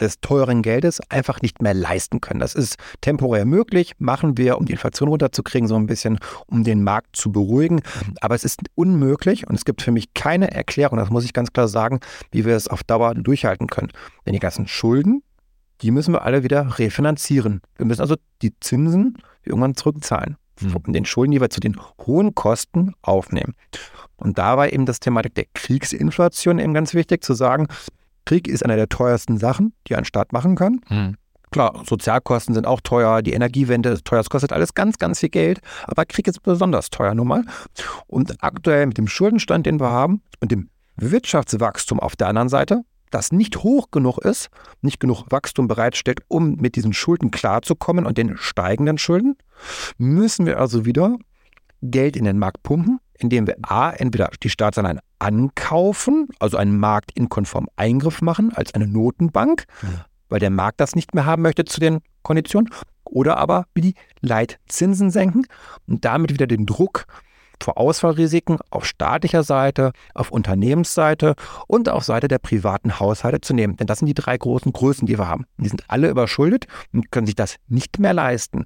des 0.00 0.20
teuren 0.20 0.62
Geldes 0.62 1.00
einfach 1.10 1.42
nicht 1.42 1.62
mehr 1.62 1.74
leisten 1.74 2.20
können. 2.20 2.40
Das 2.40 2.54
ist 2.54 2.76
temporär 3.00 3.44
möglich, 3.44 3.92
machen 3.98 4.36
wir, 4.36 4.58
um 4.58 4.64
die 4.64 4.72
Inflation 4.72 5.08
runterzukriegen, 5.08 5.68
so 5.68 5.76
ein 5.76 5.86
bisschen, 5.86 6.18
um 6.46 6.64
den 6.64 6.82
Markt 6.82 7.16
zu 7.16 7.32
beruhigen. 7.32 7.82
Aber 8.20 8.34
es 8.34 8.44
ist 8.44 8.60
unmöglich 8.74 9.46
und 9.48 9.54
es 9.54 9.64
gibt 9.64 9.82
für 9.82 9.92
mich 9.92 10.14
keine 10.14 10.50
Erklärung, 10.50 10.98
das 10.98 11.10
muss 11.10 11.24
ich 11.24 11.32
ganz 11.32 11.52
klar 11.52 11.68
sagen, 11.68 12.00
wie 12.30 12.44
wir 12.44 12.56
es 12.56 12.68
auf 12.68 12.82
Dauer 12.84 13.14
durchhalten 13.14 13.66
können. 13.66 13.90
Denn 14.26 14.32
die 14.32 14.38
ganzen 14.38 14.68
Schulden, 14.68 15.22
die 15.82 15.90
müssen 15.90 16.12
wir 16.12 16.22
alle 16.22 16.42
wieder 16.42 16.78
refinanzieren. 16.78 17.60
Wir 17.76 17.86
müssen 17.86 18.00
also 18.00 18.16
die 18.42 18.52
Zinsen 18.60 19.18
irgendwann 19.44 19.76
zurückzahlen. 19.76 20.36
Mhm. 20.60 20.92
Den 20.92 21.04
Schulden, 21.04 21.32
die 21.32 21.40
wir 21.40 21.50
zu 21.50 21.60
den 21.60 21.76
hohen 22.04 22.34
Kosten 22.34 22.94
aufnehmen. 23.02 23.54
Und 24.18 24.38
da 24.38 24.56
war 24.56 24.72
eben 24.72 24.86
das 24.86 25.00
Thematik 25.00 25.34
der 25.34 25.46
Kriegsinflation 25.54 26.58
eben 26.58 26.74
ganz 26.74 26.94
wichtig 26.94 27.24
zu 27.24 27.34
sagen, 27.34 27.68
Krieg 28.24 28.46
ist 28.46 28.64
einer 28.64 28.76
der 28.76 28.88
teuersten 28.88 29.38
Sachen, 29.38 29.72
die 29.88 29.96
ein 29.96 30.04
Staat 30.04 30.32
machen 30.32 30.54
kann. 30.54 30.80
Mhm. 30.88 31.16
Klar, 31.50 31.82
Sozialkosten 31.86 32.54
sind 32.54 32.66
auch 32.66 32.82
teuer, 32.82 33.22
die 33.22 33.32
Energiewende 33.32 33.88
ist 33.88 34.04
teuer, 34.04 34.20
es 34.20 34.28
kostet 34.28 34.52
alles 34.52 34.74
ganz, 34.74 34.98
ganz 34.98 35.20
viel 35.20 35.30
Geld, 35.30 35.60
aber 35.84 36.04
Krieg 36.04 36.28
ist 36.28 36.42
besonders 36.42 36.90
teuer 36.90 37.14
nun 37.14 37.26
mal. 37.26 37.44
Und 38.06 38.42
aktuell 38.42 38.86
mit 38.86 38.98
dem 38.98 39.08
Schuldenstand, 39.08 39.64
den 39.64 39.80
wir 39.80 39.90
haben 39.90 40.20
und 40.40 40.52
dem 40.52 40.68
Wirtschaftswachstum 40.96 42.00
auf 42.00 42.16
der 42.16 42.28
anderen 42.28 42.50
Seite, 42.50 42.82
das 43.10 43.32
nicht 43.32 43.62
hoch 43.62 43.90
genug 43.90 44.18
ist, 44.18 44.48
nicht 44.82 45.00
genug 45.00 45.24
Wachstum 45.30 45.68
bereitstellt, 45.68 46.20
um 46.28 46.56
mit 46.56 46.76
diesen 46.76 46.92
Schulden 46.92 47.30
klarzukommen 47.30 48.04
und 48.04 48.18
den 48.18 48.36
steigenden 48.36 48.98
Schulden, 48.98 49.36
müssen 49.96 50.44
wir 50.44 50.58
also 50.58 50.84
wieder 50.84 51.16
Geld 51.82 52.16
in 52.16 52.24
den 52.24 52.38
Markt 52.38 52.62
pumpen, 52.62 52.98
indem 53.18 53.46
wir 53.46 53.56
A, 53.62 53.90
entweder 53.90 54.30
die 54.42 54.50
Staatsanleihen 54.50 55.00
ankaufen, 55.18 56.28
also 56.38 56.56
einen 56.56 56.78
marktinkonformen 56.78 57.70
Eingriff 57.76 58.22
machen 58.22 58.52
als 58.54 58.74
eine 58.74 58.86
Notenbank, 58.86 59.64
ja. 59.82 60.06
weil 60.28 60.40
der 60.40 60.50
Markt 60.50 60.80
das 60.80 60.94
nicht 60.94 61.14
mehr 61.14 61.26
haben 61.26 61.42
möchte 61.42 61.64
zu 61.64 61.80
den 61.80 62.00
Konditionen, 62.22 62.70
oder 63.04 63.38
aber 63.38 63.66
wie 63.74 63.80
die 63.80 63.94
Leitzinsen 64.20 65.10
senken 65.10 65.46
und 65.86 66.04
damit 66.04 66.30
wieder 66.32 66.46
den 66.46 66.66
Druck 66.66 67.06
vor 67.62 67.78
Ausfallrisiken 67.78 68.58
auf 68.70 68.84
staatlicher 68.84 69.42
Seite, 69.42 69.92
auf 70.14 70.30
Unternehmensseite 70.30 71.34
und 71.66 71.88
auf 71.88 72.04
Seite 72.04 72.28
der 72.28 72.38
privaten 72.38 73.00
Haushalte 73.00 73.40
zu 73.40 73.54
nehmen. 73.54 73.76
Denn 73.76 73.86
das 73.86 73.98
sind 73.98 74.06
die 74.06 74.14
drei 74.14 74.36
großen 74.36 74.72
Größen, 74.72 75.06
die 75.06 75.18
wir 75.18 75.28
haben. 75.28 75.44
Die 75.58 75.68
sind 75.68 75.84
alle 75.88 76.08
überschuldet 76.08 76.66
und 76.92 77.10
können 77.10 77.26
sich 77.26 77.36
das 77.36 77.56
nicht 77.68 77.98
mehr 77.98 78.12
leisten. 78.12 78.64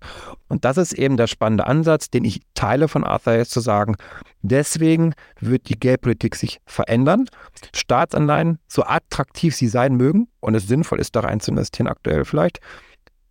Und 0.49 0.65
das 0.65 0.77
ist 0.77 0.93
eben 0.93 1.17
der 1.17 1.27
spannende 1.27 1.67
Ansatz, 1.67 2.11
den 2.11 2.25
ich 2.25 2.43
teile 2.55 2.89
von 2.89 3.05
Arthur 3.05 3.35
jetzt 3.35 3.53
zu 3.53 3.61
sagen. 3.61 3.97
Deswegen 4.43 5.15
wird 5.41 5.69
die 5.69 5.79
Geldpolitik 5.79 6.37
sich 6.37 6.61
verändern. 6.67 7.27
Staatsanleihen, 7.75 8.59
so 8.67 8.85
attraktiv 8.85 9.55
sie 9.55 9.69
sein 9.69 9.97
mögen 9.97 10.29
und 10.41 10.55
es 10.55 10.67
sinnvoll 10.67 11.01
ist, 11.01 11.17
da 11.17 11.21
rein 11.21 11.41
zu 11.41 11.53
investieren, 11.53 11.87
aktuell 11.87 12.25
vielleicht, 12.25 12.59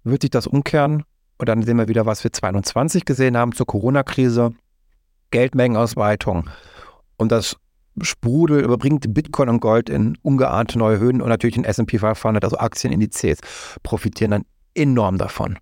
wird 0.03 0.21
sich 0.21 0.31
das 0.31 0.47
umkehren. 0.47 1.03
Und 1.37 1.49
dann 1.49 1.63
sehen 1.63 1.77
wir 1.77 1.87
wieder, 1.87 2.05
was 2.05 2.23
wir 2.23 2.31
2021 2.31 3.03
gesehen 3.03 3.35
haben 3.35 3.51
zur 3.51 3.65
Corona-Krise. 3.65 4.53
Geldmengenausweitung. 5.31 6.49
Und 7.17 7.31
das 7.31 7.57
Sprudel 8.01 8.63
überbringt 8.63 9.13
Bitcoin 9.13 9.49
und 9.49 9.59
Gold 9.59 9.89
in 9.89 10.17
ungeahnte 10.21 10.77
neue 10.77 10.99
Höhen 10.99 11.21
und 11.21 11.29
natürlich 11.29 11.55
den 11.55 11.65
S&P 11.65 11.97
500, 11.97 12.43
also 12.43 12.57
Aktienindizes, 12.57 13.39
profitieren 13.83 14.31
dann 14.31 14.45
enorm 14.75 15.17
davon. 15.17 15.57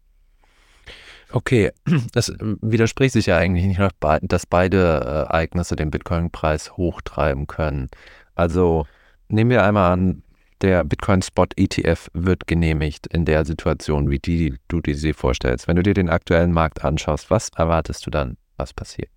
Okay, 1.31 1.71
das 2.13 2.33
widerspricht 2.39 3.13
sich 3.13 3.27
ja 3.27 3.37
eigentlich 3.37 3.65
nicht, 3.65 3.81
dass 4.23 4.45
beide 4.45 4.77
äh, 4.77 5.09
Ereignisse 5.29 5.75
den 5.75 5.91
Bitcoin-Preis 5.91 6.77
hochtreiben 6.77 7.47
können. 7.47 7.89
Also 8.35 8.85
nehmen 9.27 9.49
wir 9.49 9.63
einmal 9.63 9.91
an, 9.91 10.23
der 10.61 10.83
Bitcoin 10.83 11.21
Spot 11.21 11.45
ETF 11.55 12.09
wird 12.13 12.47
genehmigt 12.47 13.07
in 13.07 13.25
der 13.25 13.45
Situation, 13.45 14.09
wie 14.09 14.19
die 14.19 14.55
du 14.67 14.81
dir 14.81 14.97
sie 14.97 15.13
vorstellst. 15.13 15.67
Wenn 15.67 15.77
du 15.77 15.83
dir 15.83 15.93
den 15.93 16.09
aktuellen 16.09 16.51
Markt 16.51 16.83
anschaust, 16.83 17.31
was 17.31 17.49
erwartest 17.55 18.05
du 18.05 18.11
dann, 18.11 18.37
was 18.57 18.73
passiert? 18.73 19.09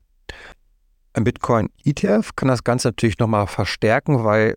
Ein 1.14 1.24
Bitcoin 1.24 1.68
ETF 1.84 2.30
kann 2.36 2.48
das 2.48 2.64
Ganze 2.64 2.88
natürlich 2.88 3.18
nochmal 3.18 3.46
verstärken, 3.46 4.24
weil 4.24 4.56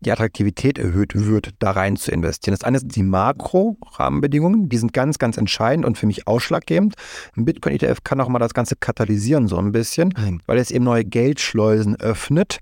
die 0.00 0.10
Attraktivität 0.10 0.78
erhöht 0.78 1.12
wird, 1.14 1.50
da 1.58 1.72
rein 1.72 1.96
zu 1.96 2.10
investieren. 2.10 2.54
Das 2.54 2.64
eine 2.64 2.78
sind 2.78 2.96
die 2.96 3.02
Makro-Rahmenbedingungen, 3.02 4.68
die 4.68 4.78
sind 4.78 4.92
ganz, 4.94 5.18
ganz 5.18 5.36
entscheidend 5.36 5.84
und 5.84 5.98
für 5.98 6.06
mich 6.06 6.26
ausschlaggebend. 6.26 6.94
Ein 7.36 7.44
Bitcoin-ETF 7.44 8.02
kann 8.02 8.20
auch 8.20 8.28
mal 8.28 8.38
das 8.38 8.54
Ganze 8.54 8.76
katalysieren, 8.76 9.46
so 9.46 9.58
ein 9.58 9.72
bisschen, 9.72 10.14
weil 10.46 10.58
es 10.58 10.70
eben 10.70 10.84
neue 10.84 11.04
Geldschleusen 11.04 11.96
öffnet 11.96 12.60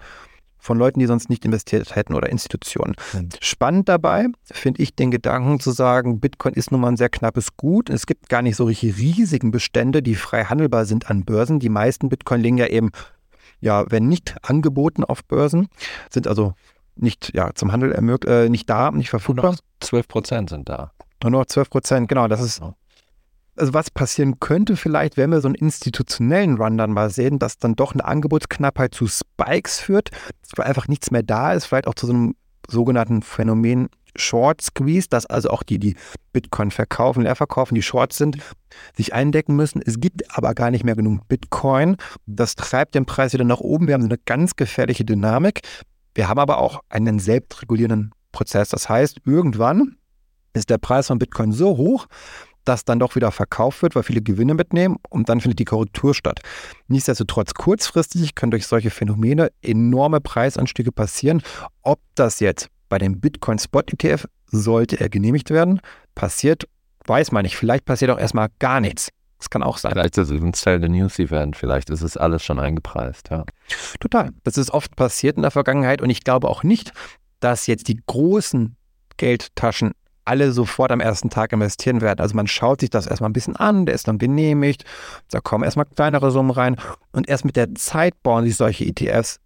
von 0.68 0.78
Leuten, 0.78 1.00
die 1.00 1.06
sonst 1.06 1.30
nicht 1.30 1.46
investiert 1.46 1.96
hätten 1.96 2.12
oder 2.12 2.28
Institutionen. 2.28 2.94
Mhm. 3.14 3.30
Spannend 3.40 3.88
dabei 3.88 4.26
finde 4.44 4.82
ich 4.82 4.94
den 4.94 5.10
Gedanken 5.10 5.60
zu 5.60 5.70
sagen, 5.70 6.20
Bitcoin 6.20 6.52
ist 6.52 6.70
nun 6.70 6.82
mal 6.82 6.88
ein 6.88 6.98
sehr 6.98 7.08
knappes 7.08 7.56
Gut. 7.56 7.88
Es 7.88 8.04
gibt 8.04 8.28
gar 8.28 8.42
nicht 8.42 8.56
so 8.56 8.64
richtig 8.64 8.98
riesigen 8.98 9.50
Bestände, 9.50 10.02
die 10.02 10.14
frei 10.14 10.44
handelbar 10.44 10.84
sind 10.84 11.08
an 11.08 11.24
Börsen. 11.24 11.58
Die 11.58 11.70
meisten 11.70 12.10
Bitcoin 12.10 12.42
liegen 12.42 12.58
ja 12.58 12.66
eben, 12.66 12.90
ja, 13.60 13.90
wenn 13.90 14.08
nicht 14.08 14.36
angeboten 14.42 15.04
auf 15.04 15.24
Börsen, 15.24 15.68
sind 16.10 16.28
also 16.28 16.52
nicht 16.96 17.32
ja, 17.34 17.54
zum 17.54 17.72
Handel 17.72 17.92
äh, 18.26 18.48
nicht 18.50 18.68
da, 18.68 18.90
nicht 18.90 19.08
verfügbar. 19.08 19.52
Nur 19.52 19.58
12 19.80 20.06
Prozent 20.06 20.50
sind 20.50 20.68
da. 20.68 20.92
Nur 21.22 21.32
noch 21.32 21.46
12 21.46 21.70
Prozent, 21.70 22.08
genau. 22.10 22.28
Das 22.28 22.42
ist 22.42 22.60
also 23.58 23.74
was 23.74 23.90
passieren 23.90 24.40
könnte 24.40 24.76
vielleicht, 24.76 25.16
wenn 25.16 25.30
wir 25.30 25.40
so 25.40 25.48
einen 25.48 25.54
institutionellen 25.54 26.56
Run 26.56 26.78
dann 26.78 26.92
mal 26.92 27.10
sehen, 27.10 27.38
dass 27.38 27.58
dann 27.58 27.74
doch 27.74 27.92
eine 27.92 28.04
Angebotsknappheit 28.04 28.94
zu 28.94 29.06
Spikes 29.06 29.80
führt, 29.80 30.10
weil 30.56 30.66
einfach 30.66 30.88
nichts 30.88 31.10
mehr 31.10 31.22
da 31.22 31.52
ist, 31.52 31.66
vielleicht 31.66 31.86
auch 31.86 31.94
zu 31.94 32.06
so 32.06 32.12
einem 32.12 32.34
sogenannten 32.68 33.22
Phänomen 33.22 33.88
Short 34.16 34.60
Squeeze, 34.62 35.08
dass 35.08 35.26
also 35.26 35.50
auch 35.50 35.62
die, 35.62 35.78
die 35.78 35.96
Bitcoin 36.32 36.70
verkaufen, 36.70 37.22
leer 37.22 37.36
verkaufen, 37.36 37.74
die 37.74 37.82
Shorts 37.82 38.16
sind, 38.16 38.38
sich 38.96 39.14
eindecken 39.14 39.54
müssen. 39.54 39.80
Es 39.84 40.00
gibt 40.00 40.36
aber 40.36 40.54
gar 40.54 40.70
nicht 40.70 40.84
mehr 40.84 40.96
genug 40.96 41.26
Bitcoin. 41.28 41.96
Das 42.26 42.56
treibt 42.56 42.94
den 42.94 43.06
Preis 43.06 43.32
wieder 43.32 43.44
nach 43.44 43.60
oben. 43.60 43.86
Wir 43.86 43.94
haben 43.94 44.02
so 44.02 44.08
eine 44.08 44.18
ganz 44.18 44.56
gefährliche 44.56 45.04
Dynamik. 45.04 45.60
Wir 46.14 46.28
haben 46.28 46.38
aber 46.38 46.58
auch 46.58 46.80
einen 46.88 47.18
selbstregulierenden 47.18 48.12
Prozess. 48.32 48.70
Das 48.70 48.88
heißt, 48.88 49.18
irgendwann 49.24 49.96
ist 50.52 50.70
der 50.70 50.78
Preis 50.78 51.06
von 51.06 51.18
Bitcoin 51.18 51.52
so 51.52 51.76
hoch, 51.76 52.06
das 52.68 52.84
dann 52.84 52.98
doch 52.98 53.16
wieder 53.16 53.32
verkauft 53.32 53.82
wird, 53.82 53.94
weil 53.96 54.02
viele 54.02 54.20
Gewinne 54.20 54.54
mitnehmen 54.54 54.96
und 55.08 55.28
dann 55.28 55.40
findet 55.40 55.58
die 55.58 55.64
Korrektur 55.64 56.14
statt. 56.14 56.40
Nichtsdestotrotz 56.86 57.54
kurzfristig 57.54 58.34
können 58.34 58.50
durch 58.50 58.66
solche 58.66 58.90
Phänomene 58.90 59.50
enorme 59.62 60.20
Preisanstiege 60.20 60.92
passieren. 60.92 61.42
Ob 61.82 62.00
das 62.14 62.40
jetzt 62.40 62.68
bei 62.88 62.98
dem 62.98 63.20
Bitcoin 63.20 63.58
Spot 63.58 63.80
ETF 63.80 64.26
sollte 64.46 65.00
er 65.00 65.08
genehmigt 65.08 65.50
werden, 65.50 65.80
passiert, 66.14 66.68
weiß 67.06 67.32
man 67.32 67.42
nicht. 67.42 67.56
Vielleicht 67.56 67.84
passiert 67.84 68.10
auch 68.10 68.18
erstmal 68.18 68.48
gar 68.58 68.80
nichts. 68.80 69.08
Das 69.38 69.50
kann 69.50 69.62
auch 69.62 69.78
sein. 69.78 69.92
Vielleicht 69.92 70.18
ist 70.18 70.30
es 70.30 70.42
ein 70.42 70.52
Sell 70.52 70.80
the 70.82 70.88
News 70.88 71.18
Event, 71.18 71.56
vielleicht 71.56 71.90
ist 71.90 72.02
es 72.02 72.16
alles 72.16 72.44
schon 72.44 72.58
eingepreist, 72.58 73.30
ja. 73.30 73.44
Total. 74.00 74.30
Das 74.42 74.58
ist 74.58 74.70
oft 74.70 74.96
passiert 74.96 75.36
in 75.36 75.42
der 75.42 75.52
Vergangenheit 75.52 76.02
und 76.02 76.10
ich 76.10 76.24
glaube 76.24 76.48
auch 76.48 76.64
nicht, 76.64 76.92
dass 77.40 77.66
jetzt 77.68 77.86
die 77.88 78.00
großen 78.06 78.76
Geldtaschen 79.16 79.92
alle 80.28 80.52
sofort 80.52 80.92
am 80.92 81.00
ersten 81.00 81.30
Tag 81.30 81.52
investieren 81.52 82.02
werden. 82.02 82.20
Also 82.20 82.36
man 82.36 82.46
schaut 82.46 82.80
sich 82.80 82.90
das 82.90 83.06
erstmal 83.06 83.30
ein 83.30 83.32
bisschen 83.32 83.56
an, 83.56 83.86
der 83.86 83.94
ist 83.94 84.08
dann 84.08 84.18
genehmigt, 84.18 84.84
da 85.30 85.40
kommen 85.40 85.64
erstmal 85.64 85.86
kleinere 85.86 86.30
Summen 86.30 86.50
rein 86.50 86.76
und 87.12 87.28
erst 87.28 87.46
mit 87.46 87.56
der 87.56 87.74
Zeit 87.74 88.22
bauen 88.22 88.44
sich 88.44 88.56
solche 88.56 88.84
ETFs 88.84 89.40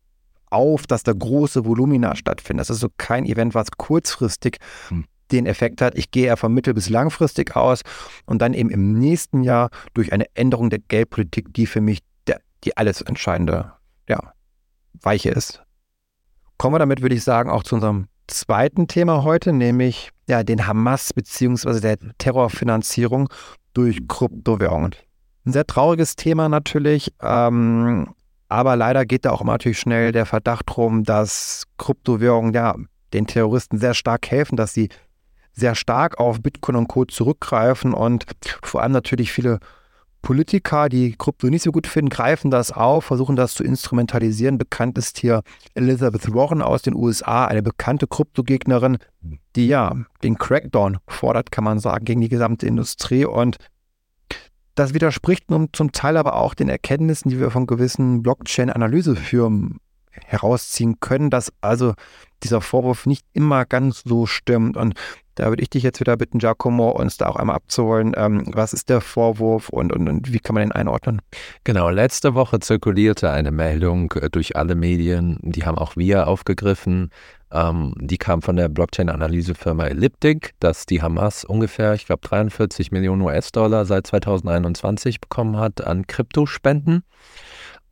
auf, 0.50 0.86
dass 0.86 1.04
da 1.04 1.12
große 1.12 1.64
Volumina 1.64 2.16
stattfinden. 2.16 2.58
Das 2.58 2.68
ist 2.68 2.80
so 2.80 2.88
kein 2.98 3.24
Event, 3.24 3.54
was 3.54 3.68
kurzfristig 3.70 4.58
hm. 4.88 5.04
den 5.30 5.46
Effekt 5.46 5.80
hat. 5.80 5.96
Ich 5.96 6.10
gehe 6.10 6.26
eher 6.26 6.36
von 6.36 6.52
mittel- 6.52 6.74
bis 6.74 6.90
langfristig 6.90 7.54
aus 7.54 7.82
und 8.26 8.42
dann 8.42 8.52
eben 8.52 8.68
im 8.68 8.98
nächsten 8.98 9.44
Jahr 9.44 9.70
durch 9.94 10.12
eine 10.12 10.26
Änderung 10.34 10.68
der 10.68 10.80
Geldpolitik, 10.80 11.54
die 11.54 11.66
für 11.66 11.80
mich 11.80 12.00
der, 12.26 12.40
die 12.64 12.76
alles 12.76 13.00
entscheidende 13.02 13.72
ja, 14.08 14.32
Weiche 15.00 15.30
ist. 15.30 15.62
Kommen 16.58 16.74
wir 16.74 16.80
damit, 16.80 17.02
würde 17.02 17.14
ich 17.14 17.22
sagen, 17.22 17.50
auch 17.50 17.62
zu 17.62 17.76
unserem 17.76 18.08
zweiten 18.32 18.88
Thema 18.88 19.22
heute, 19.22 19.52
nämlich 19.52 20.10
ja, 20.28 20.42
den 20.42 20.66
Hamas 20.66 21.12
bzw. 21.12 21.80
der 21.80 21.98
Terrorfinanzierung 22.18 23.28
durch 23.74 24.06
Kryptowährungen. 24.08 24.94
Ein 25.44 25.52
sehr 25.52 25.66
trauriges 25.66 26.16
Thema 26.16 26.48
natürlich, 26.48 27.12
ähm, 27.20 28.14
aber 28.48 28.76
leider 28.76 29.04
geht 29.06 29.24
da 29.24 29.30
auch 29.30 29.40
immer 29.40 29.52
natürlich 29.52 29.78
schnell 29.78 30.12
der 30.12 30.26
Verdacht 30.26 30.76
rum, 30.76 31.04
dass 31.04 31.64
Kryptowährungen 31.78 32.52
ja 32.52 32.74
den 33.12 33.26
Terroristen 33.26 33.78
sehr 33.78 33.94
stark 33.94 34.30
helfen, 34.30 34.56
dass 34.56 34.74
sie 34.74 34.88
sehr 35.52 35.74
stark 35.74 36.18
auf 36.18 36.40
Bitcoin 36.40 36.76
und 36.76 36.88
Co. 36.88 37.04
zurückgreifen 37.04 37.92
und 37.92 38.24
vor 38.62 38.82
allem 38.82 38.92
natürlich 38.92 39.32
viele 39.32 39.58
Politiker, 40.22 40.88
die 40.88 41.16
Krypto 41.18 41.48
nicht 41.48 41.62
so 41.62 41.72
gut 41.72 41.86
finden, 41.86 42.08
greifen 42.08 42.50
das 42.50 42.70
auf, 42.70 43.04
versuchen 43.04 43.36
das 43.36 43.54
zu 43.54 43.64
instrumentalisieren. 43.64 44.56
Bekannt 44.56 44.96
ist 44.96 45.18
hier 45.18 45.42
Elizabeth 45.74 46.32
Warren 46.32 46.62
aus 46.62 46.82
den 46.82 46.94
USA, 46.94 47.46
eine 47.46 47.62
bekannte 47.62 48.06
Kryptogegnerin, 48.06 48.98
die 49.56 49.66
ja 49.66 49.96
den 50.22 50.38
Crackdown 50.38 50.98
fordert, 51.08 51.50
kann 51.50 51.64
man 51.64 51.80
sagen, 51.80 52.04
gegen 52.04 52.20
die 52.20 52.28
gesamte 52.28 52.66
Industrie. 52.66 53.24
Und 53.24 53.56
das 54.76 54.94
widerspricht 54.94 55.50
nun 55.50 55.68
zum 55.72 55.92
Teil 55.92 56.16
aber 56.16 56.36
auch 56.36 56.54
den 56.54 56.68
Erkenntnissen, 56.68 57.28
die 57.28 57.38
wir 57.38 57.50
von 57.50 57.66
gewissen 57.66 58.22
Blockchain-Analysefirmen 58.22 59.78
herausziehen 60.26 61.00
können, 61.00 61.30
dass 61.30 61.52
also 61.60 61.94
dieser 62.42 62.60
Vorwurf 62.60 63.06
nicht 63.06 63.24
immer 63.32 63.64
ganz 63.64 64.02
so 64.04 64.26
stimmt. 64.26 64.76
Und 64.76 64.94
da 65.34 65.48
würde 65.48 65.62
ich 65.62 65.70
dich 65.70 65.82
jetzt 65.82 66.00
wieder 66.00 66.16
bitten, 66.16 66.38
Giacomo, 66.38 66.90
uns 66.90 67.16
da 67.16 67.28
auch 67.28 67.36
einmal 67.36 67.56
abzuholen. 67.56 68.12
Ähm, 68.16 68.44
was 68.52 68.72
ist 68.72 68.90
der 68.90 69.00
Vorwurf 69.00 69.70
und, 69.70 69.92
und, 69.92 70.08
und, 70.08 70.32
wie 70.32 70.38
kann 70.38 70.54
man 70.54 70.64
den 70.64 70.72
einordnen? 70.72 71.22
Genau, 71.64 71.88
letzte 71.88 72.34
Woche 72.34 72.60
zirkulierte 72.60 73.30
eine 73.30 73.50
Meldung 73.50 74.12
äh, 74.12 74.28
durch 74.28 74.56
alle 74.56 74.74
Medien, 74.74 75.38
die 75.42 75.64
haben 75.64 75.78
auch 75.78 75.96
wir 75.96 76.26
aufgegriffen. 76.28 77.10
Ähm, 77.50 77.94
die 77.98 78.18
kam 78.18 78.42
von 78.42 78.56
der 78.56 78.68
Blockchain-Analysefirma 78.68 79.86
Elliptic, 79.86 80.52
dass 80.60 80.84
die 80.84 81.00
Hamas 81.00 81.44
ungefähr, 81.44 81.94
ich 81.94 82.06
glaube, 82.06 82.26
43 82.26 82.90
Millionen 82.92 83.22
US-Dollar 83.22 83.84
seit 83.86 84.06
2021 84.06 85.20
bekommen 85.20 85.56
hat 85.56 85.86
an 85.86 86.06
Kryptospenden. 86.06 87.04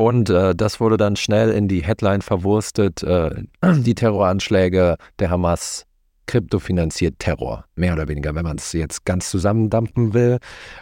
Und 0.00 0.30
äh, 0.30 0.54
das 0.54 0.80
wurde 0.80 0.96
dann 0.96 1.14
schnell 1.14 1.50
in 1.50 1.68
die 1.68 1.82
Headline 1.82 2.22
verwurstet, 2.22 3.02
äh, 3.02 3.42
die 3.62 3.94
Terroranschläge 3.94 4.96
der 5.18 5.28
Hamas 5.28 5.84
kryptofinanziert 6.26 7.18
Terror, 7.18 7.66
mehr 7.74 7.92
oder 7.92 8.08
weniger, 8.08 8.34
wenn 8.34 8.44
man 8.44 8.56
es 8.56 8.72
jetzt 8.72 9.04
ganz 9.04 9.28
zusammendampfen 9.28 10.14
will. 10.14 10.38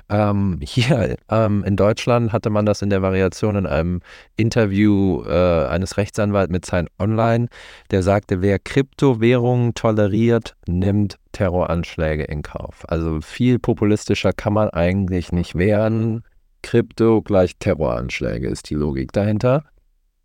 Ähm, 0.09 0.61
hier 0.63 1.17
ähm, 1.31 1.65
in 1.65 1.75
Deutschland 1.75 2.33
hatte 2.33 2.49
man 2.49 2.65
das 2.65 2.81
in 2.81 2.91
der 2.91 3.03
Variation 3.03 3.57
in 3.57 3.67
einem 3.67 4.03
Interview 4.37 5.25
äh, 5.25 5.67
eines 5.67 5.97
Rechtsanwalts 5.97 6.53
mit 6.53 6.65
Sein 6.65 6.87
Online, 7.01 7.49
der 7.91 8.05
sagte, 8.05 8.41
wer 8.41 8.61
Kryptowährungen 8.61 9.75
toleriert, 9.75 10.55
nimmt 10.69 11.17
Terroranschläge 11.33 12.23
in 12.23 12.43
Kauf. 12.43 12.85
Also 12.87 13.21
viel 13.21 13.59
populistischer 13.59 14.33
kann 14.33 14.53
man 14.53 14.71
eigentlich 14.71 15.33
nicht 15.33 15.57
werden. 15.57 16.23
Krypto 16.62 17.23
gleich 17.23 17.57
Terroranschläge 17.59 18.49
ist 18.49 18.71
die 18.71 18.75
Logik 18.75 19.12
dahinter. 19.12 19.65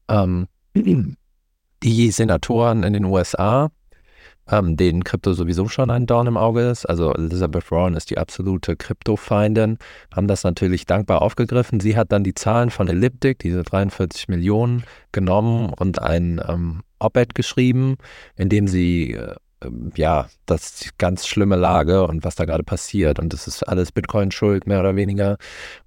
Ähm, 0.07 0.47
die 0.73 2.11
Senatoren 2.11 2.83
in 2.83 2.93
den 2.93 3.05
USA 3.05 3.69
ähm, 4.49 4.75
denen 4.75 5.03
Krypto 5.03 5.33
sowieso 5.33 5.67
schon 5.67 5.89
ein 5.89 6.05
Dorn 6.05 6.27
im 6.27 6.37
Auge 6.37 6.61
ist. 6.69 6.85
Also 6.85 7.13
Elizabeth 7.13 7.71
Warren 7.71 7.95
ist 7.95 8.09
die 8.09 8.17
absolute 8.17 8.75
Kryptofeindin, 8.75 9.77
haben 10.13 10.27
das 10.27 10.43
natürlich 10.43 10.85
dankbar 10.85 11.21
aufgegriffen. 11.21 11.79
Sie 11.79 11.95
hat 11.95 12.11
dann 12.11 12.23
die 12.23 12.33
Zahlen 12.33 12.69
von 12.69 12.87
Elliptic, 12.87 13.39
diese 13.39 13.63
43 13.63 14.27
Millionen, 14.27 14.83
genommen 15.11 15.71
und 15.73 16.01
ein 16.01 16.41
ähm, 16.47 16.81
Op-Ed 16.99 17.35
geschrieben, 17.35 17.95
in 18.35 18.49
dem 18.49 18.67
sie 18.67 19.13
äh, 19.13 19.35
ja, 19.95 20.27
das 20.45 20.89
ganz 20.97 21.27
schlimme 21.27 21.55
Lage 21.55 22.05
und 22.05 22.23
was 22.23 22.35
da 22.35 22.45
gerade 22.45 22.63
passiert. 22.63 23.19
Und 23.19 23.33
das 23.33 23.47
ist 23.47 23.63
alles 23.63 23.91
Bitcoin-Schuld, 23.91 24.67
mehr 24.67 24.79
oder 24.79 24.95
weniger. 24.95 25.37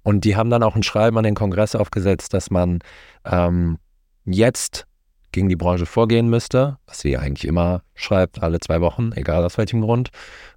Und 0.03 0.25
die 0.25 0.35
haben 0.35 0.49
dann 0.49 0.63
auch 0.63 0.75
ein 0.75 0.83
Schreiben 0.83 1.17
an 1.17 1.23
den 1.23 1.35
Kongress 1.35 1.75
aufgesetzt, 1.75 2.33
dass 2.33 2.49
man 2.49 2.79
ähm, 3.25 3.77
jetzt 4.25 4.87
gegen 5.31 5.49
die 5.49 5.55
Branche 5.55 5.85
vorgehen 5.85 6.29
müsste, 6.29 6.77
was 6.87 6.99
sie 6.99 7.17
eigentlich 7.17 7.45
immer 7.45 7.81
schreibt, 7.95 8.41
alle 8.41 8.59
zwei 8.59 8.81
Wochen, 8.81 9.11
egal 9.13 9.43
aus 9.43 9.57
welchem 9.57 9.81
Grund. 9.81 10.09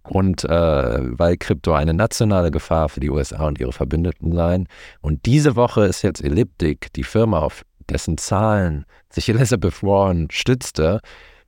Und 0.03 0.45
äh, 0.45 0.49
weil 0.49 1.37
Krypto 1.37 1.73
eine 1.75 1.93
nationale 1.93 2.51
Gefahr 2.51 2.89
für 2.89 3.01
die 3.01 3.11
USA 3.11 3.47
und 3.47 3.61
ihre 3.61 3.73
Verbündeten 3.73 4.33
sein. 4.33 4.69
Und 5.01 5.27
diese 5.27 5.57
Woche 5.57 5.85
ist 5.85 6.03
jetzt 6.03 6.23
Elliptic, 6.23 6.93
die 6.95 7.05
Firma, 7.05 7.41
auf 7.41 7.63
dessen 7.91 8.17
Zahlen 8.17 8.87
sich 9.11 9.29
Elizabeth 9.29 9.83
Warren 9.83 10.29
stützte, 10.31 11.01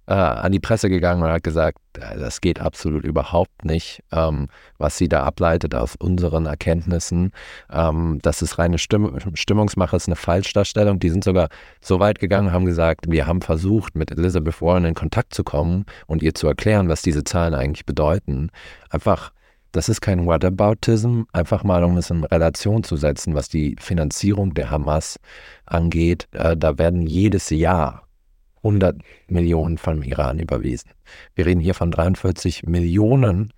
äh, 0.06 0.14
an 0.14 0.52
die 0.52 0.60
Presse 0.60 0.88
gegangen 0.88 1.22
und 1.22 1.30
hat 1.30 1.42
gesagt, 1.42 1.78
äh, 1.94 2.18
das 2.18 2.40
geht 2.40 2.60
absolut 2.60 3.04
überhaupt 3.04 3.64
nicht, 3.64 4.02
ähm, 4.12 4.48
was 4.78 4.98
sie 4.98 5.08
da 5.08 5.22
ableitet 5.22 5.74
aus 5.74 5.96
unseren 5.96 6.46
Erkenntnissen. 6.46 7.32
Ähm, 7.70 8.18
das 8.22 8.42
ist 8.42 8.58
reine 8.58 8.78
Stimm 8.78 9.18
Stimmungsmache, 9.34 9.96
ist 9.96 10.08
eine 10.08 10.16
Falschdarstellung. 10.16 10.98
Die 10.98 11.10
sind 11.10 11.24
sogar 11.24 11.48
so 11.80 12.00
weit 12.00 12.18
gegangen 12.18 12.52
haben 12.52 12.64
gesagt, 12.64 13.06
wir 13.08 13.26
haben 13.26 13.42
versucht, 13.42 13.94
mit 13.96 14.10
Elizabeth 14.10 14.60
Warren 14.60 14.84
in 14.84 14.94
Kontakt 14.94 15.34
zu 15.34 15.44
kommen 15.44 15.86
und 16.06 16.22
ihr 16.22 16.34
zu 16.34 16.48
erklären, 16.48 16.88
was 16.88 17.02
diese 17.02 17.24
Zahlen 17.24 17.54
eigentlich 17.54 17.86
bedeuten. 17.86 18.50
Einfach 18.90 19.32
das 19.72 19.88
ist 19.88 20.02
kein 20.02 20.26
Whataboutism, 20.26 21.22
einfach 21.32 21.64
mal 21.64 21.82
um 21.82 21.96
es 21.96 22.10
in 22.10 22.24
Relation 22.24 22.84
zu 22.84 22.96
setzen, 22.96 23.34
was 23.34 23.48
die 23.48 23.74
Finanzierung 23.80 24.52
der 24.52 24.70
Hamas 24.70 25.18
angeht. 25.64 26.28
Äh, 26.32 26.58
da 26.58 26.76
werden 26.76 27.06
jedes 27.06 27.48
Jahr 27.48 28.06
100 28.62 29.00
Millionen 29.28 29.78
vom 29.78 30.02
Iran 30.02 30.38
überwiesen. 30.38 30.90
Wir 31.34 31.46
reden 31.46 31.60
hier 31.60 31.74
von 31.74 31.90
43 31.90 32.64
Millionen 32.64 33.52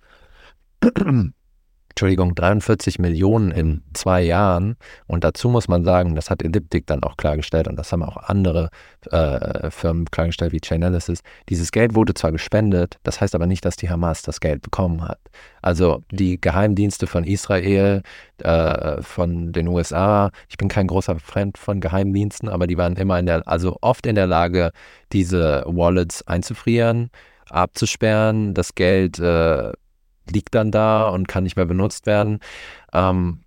Entschuldigung, 1.95 2.35
43 2.35 2.99
Millionen 2.99 3.51
in 3.51 3.81
zwei 3.93 4.21
Jahren. 4.21 4.75
Und 5.07 5.23
dazu 5.23 5.47
muss 5.47 5.69
man 5.69 5.85
sagen, 5.85 6.13
das 6.13 6.29
hat 6.29 6.43
Elliptic 6.43 6.85
dann 6.87 7.01
auch 7.03 7.15
klargestellt 7.15 7.69
und 7.69 7.77
das 7.77 7.93
haben 7.93 8.03
auch 8.03 8.17
andere 8.17 8.67
äh, 9.11 9.71
Firmen 9.71 10.03
klargestellt 10.11 10.51
wie 10.51 10.59
Chainalysis. 10.59 11.21
Dieses 11.47 11.71
Geld 11.71 11.95
wurde 11.95 12.13
zwar 12.13 12.33
gespendet, 12.33 12.97
das 13.03 13.21
heißt 13.21 13.33
aber 13.33 13.47
nicht, 13.47 13.63
dass 13.63 13.77
die 13.77 13.89
Hamas 13.89 14.23
das 14.23 14.41
Geld 14.41 14.61
bekommen 14.61 15.03
hat. 15.07 15.19
Also 15.61 16.03
die 16.11 16.41
Geheimdienste 16.41 17.07
von 17.07 17.23
Israel, 17.23 18.01
äh, 18.39 19.01
von 19.01 19.53
den 19.53 19.69
USA, 19.69 20.31
ich 20.49 20.57
bin 20.57 20.67
kein 20.67 20.87
großer 20.87 21.17
Freund 21.21 21.57
von 21.57 21.79
Geheimdiensten, 21.79 22.49
aber 22.49 22.67
die 22.67 22.77
waren 22.77 22.97
immer 22.97 23.17
in 23.19 23.25
der, 23.25 23.47
also 23.47 23.77
oft 23.79 24.05
in 24.05 24.15
der 24.15 24.27
Lage, 24.27 24.71
diese 25.13 25.63
Wallets 25.65 26.27
einzufrieren 26.27 27.09
abzusperren, 27.49 28.53
das 28.53 28.73
Geld 28.73 29.19
äh, 29.19 29.71
liegt 30.31 30.55
dann 30.55 30.71
da 30.71 31.09
und 31.09 31.27
kann 31.27 31.43
nicht 31.43 31.55
mehr 31.55 31.65
benutzt 31.65 32.05
werden. 32.05 32.39
Ähm, 32.93 33.41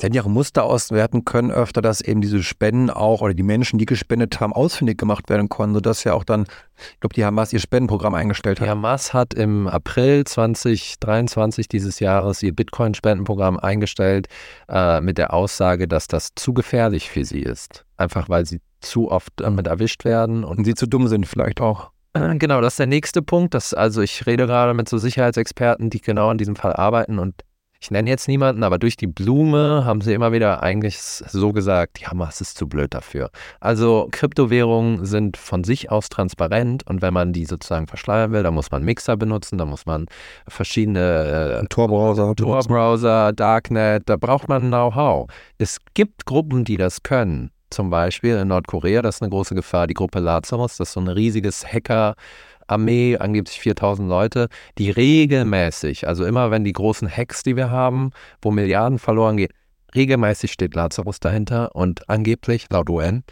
Sie 0.00 0.06
hätten 0.06 0.14
ja 0.14 0.22
auch 0.22 0.28
Muster 0.28 0.62
auswerten 0.62 1.24
können, 1.24 1.50
öfter, 1.50 1.82
dass 1.82 2.00
eben 2.00 2.20
diese 2.20 2.44
Spenden 2.44 2.88
auch 2.88 3.20
oder 3.20 3.34
die 3.34 3.42
Menschen, 3.42 3.80
die 3.80 3.84
gespendet 3.84 4.38
haben, 4.38 4.52
ausfindig 4.52 4.96
gemacht 4.96 5.28
werden 5.28 5.48
konnten, 5.48 5.74
sodass 5.74 6.04
ja 6.04 6.14
auch 6.14 6.22
dann, 6.22 6.46
ich 6.92 7.00
glaube, 7.00 7.14
die 7.14 7.24
Hamas 7.24 7.52
ihr 7.52 7.58
Spendenprogramm 7.58 8.14
eingestellt 8.14 8.60
hat. 8.60 8.66
Die 8.66 8.70
Hamas 8.70 9.12
hat 9.12 9.34
im 9.34 9.66
April 9.66 10.22
2023 10.22 11.66
dieses 11.66 11.98
Jahres 11.98 12.44
ihr 12.44 12.54
Bitcoin-Spendenprogramm 12.54 13.58
eingestellt 13.58 14.28
äh, 14.68 15.00
mit 15.00 15.18
der 15.18 15.34
Aussage, 15.34 15.88
dass 15.88 16.06
das 16.06 16.28
zu 16.36 16.54
gefährlich 16.54 17.10
für 17.10 17.24
sie 17.24 17.42
ist. 17.42 17.84
Einfach 17.96 18.28
weil 18.28 18.46
sie 18.46 18.60
zu 18.80 19.10
oft 19.10 19.32
damit 19.34 19.66
erwischt 19.66 20.04
werden. 20.04 20.44
Und, 20.44 20.58
und 20.58 20.64
sie 20.64 20.76
zu 20.76 20.86
dumm 20.86 21.08
sind 21.08 21.26
vielleicht 21.26 21.60
auch. 21.60 21.90
Äh, 22.14 22.36
genau, 22.36 22.60
das 22.60 22.74
ist 22.74 22.78
der 22.78 22.86
nächste 22.86 23.22
Punkt. 23.22 23.54
Das, 23.54 23.74
also 23.74 24.02
ich 24.02 24.26
rede 24.26 24.46
gerade 24.46 24.74
mit 24.74 24.88
so 24.88 24.98
Sicherheitsexperten, 24.98 25.90
die 25.90 26.00
genau 26.00 26.28
an 26.28 26.38
diesem 26.38 26.56
Fall 26.56 26.72
arbeiten 26.74 27.18
und 27.18 27.44
ich 27.80 27.92
nenne 27.92 28.10
jetzt 28.10 28.26
niemanden, 28.26 28.64
aber 28.64 28.78
durch 28.78 28.96
die 28.96 29.06
Blume 29.06 29.84
haben 29.84 30.00
sie 30.00 30.12
immer 30.12 30.32
wieder 30.32 30.64
eigentlich 30.64 30.98
so 30.98 31.52
gesagt, 31.52 32.00
die 32.00 32.06
Hamas 32.08 32.40
ist 32.40 32.58
zu 32.58 32.66
blöd 32.66 32.92
dafür. 32.92 33.30
Also 33.60 34.08
Kryptowährungen 34.10 35.04
sind 35.04 35.36
von 35.36 35.62
sich 35.62 35.88
aus 35.88 36.08
transparent 36.08 36.84
und 36.88 37.02
wenn 37.02 37.14
man 37.14 37.32
die 37.32 37.44
sozusagen 37.44 37.86
verschleiern 37.86 38.32
will, 38.32 38.42
dann 38.42 38.54
muss 38.54 38.72
man 38.72 38.82
Mixer 38.82 39.16
benutzen, 39.16 39.58
da 39.58 39.64
muss 39.64 39.86
man 39.86 40.06
verschiedene 40.48 41.60
äh, 41.62 41.66
Tor-Browser, 41.68 42.34
Tor-Browser, 42.34 43.32
Darknet, 43.32 44.02
da 44.06 44.16
braucht 44.16 44.48
man 44.48 44.62
Know-how. 44.62 45.30
Es 45.58 45.78
gibt 45.94 46.26
Gruppen, 46.26 46.64
die 46.64 46.78
das 46.78 47.04
können 47.04 47.52
zum 47.70 47.90
Beispiel 47.90 48.36
in 48.36 48.48
Nordkorea, 48.48 49.02
das 49.02 49.16
ist 49.16 49.22
eine 49.22 49.30
große 49.30 49.54
Gefahr. 49.54 49.86
Die 49.86 49.94
Gruppe 49.94 50.18
Lazarus, 50.18 50.76
das 50.76 50.88
ist 50.88 50.94
so 50.94 51.00
ein 51.00 51.08
riesiges 51.08 51.66
Hacker-Armee, 51.66 53.16
angeblich 53.18 53.60
4000 53.60 54.08
Leute, 54.08 54.48
die 54.78 54.90
regelmäßig, 54.90 56.06
also 56.06 56.24
immer 56.24 56.50
wenn 56.50 56.64
die 56.64 56.72
großen 56.72 57.08
Hacks, 57.08 57.42
die 57.42 57.56
wir 57.56 57.70
haben, 57.70 58.10
wo 58.42 58.50
Milliarden 58.50 58.98
verloren 58.98 59.36
gehen, 59.36 59.52
regelmäßig 59.94 60.52
steht 60.52 60.74
Lazarus 60.74 61.20
dahinter 61.20 61.74
und 61.74 62.08
angeblich, 62.08 62.66
laut 62.70 62.90
UN, 62.90 63.24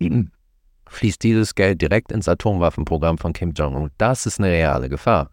fließt 0.88 1.22
dieses 1.22 1.54
Geld 1.54 1.80
direkt 1.80 2.12
ins 2.12 2.28
Atomwaffenprogramm 2.28 3.18
von 3.18 3.32
Kim 3.32 3.52
Jong-un. 3.52 3.90
Das 3.98 4.26
ist 4.26 4.38
eine 4.38 4.50
reale 4.50 4.88
Gefahr. 4.88 5.30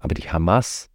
Aber 0.00 0.14
die 0.14 0.30
Hamas 0.30 0.90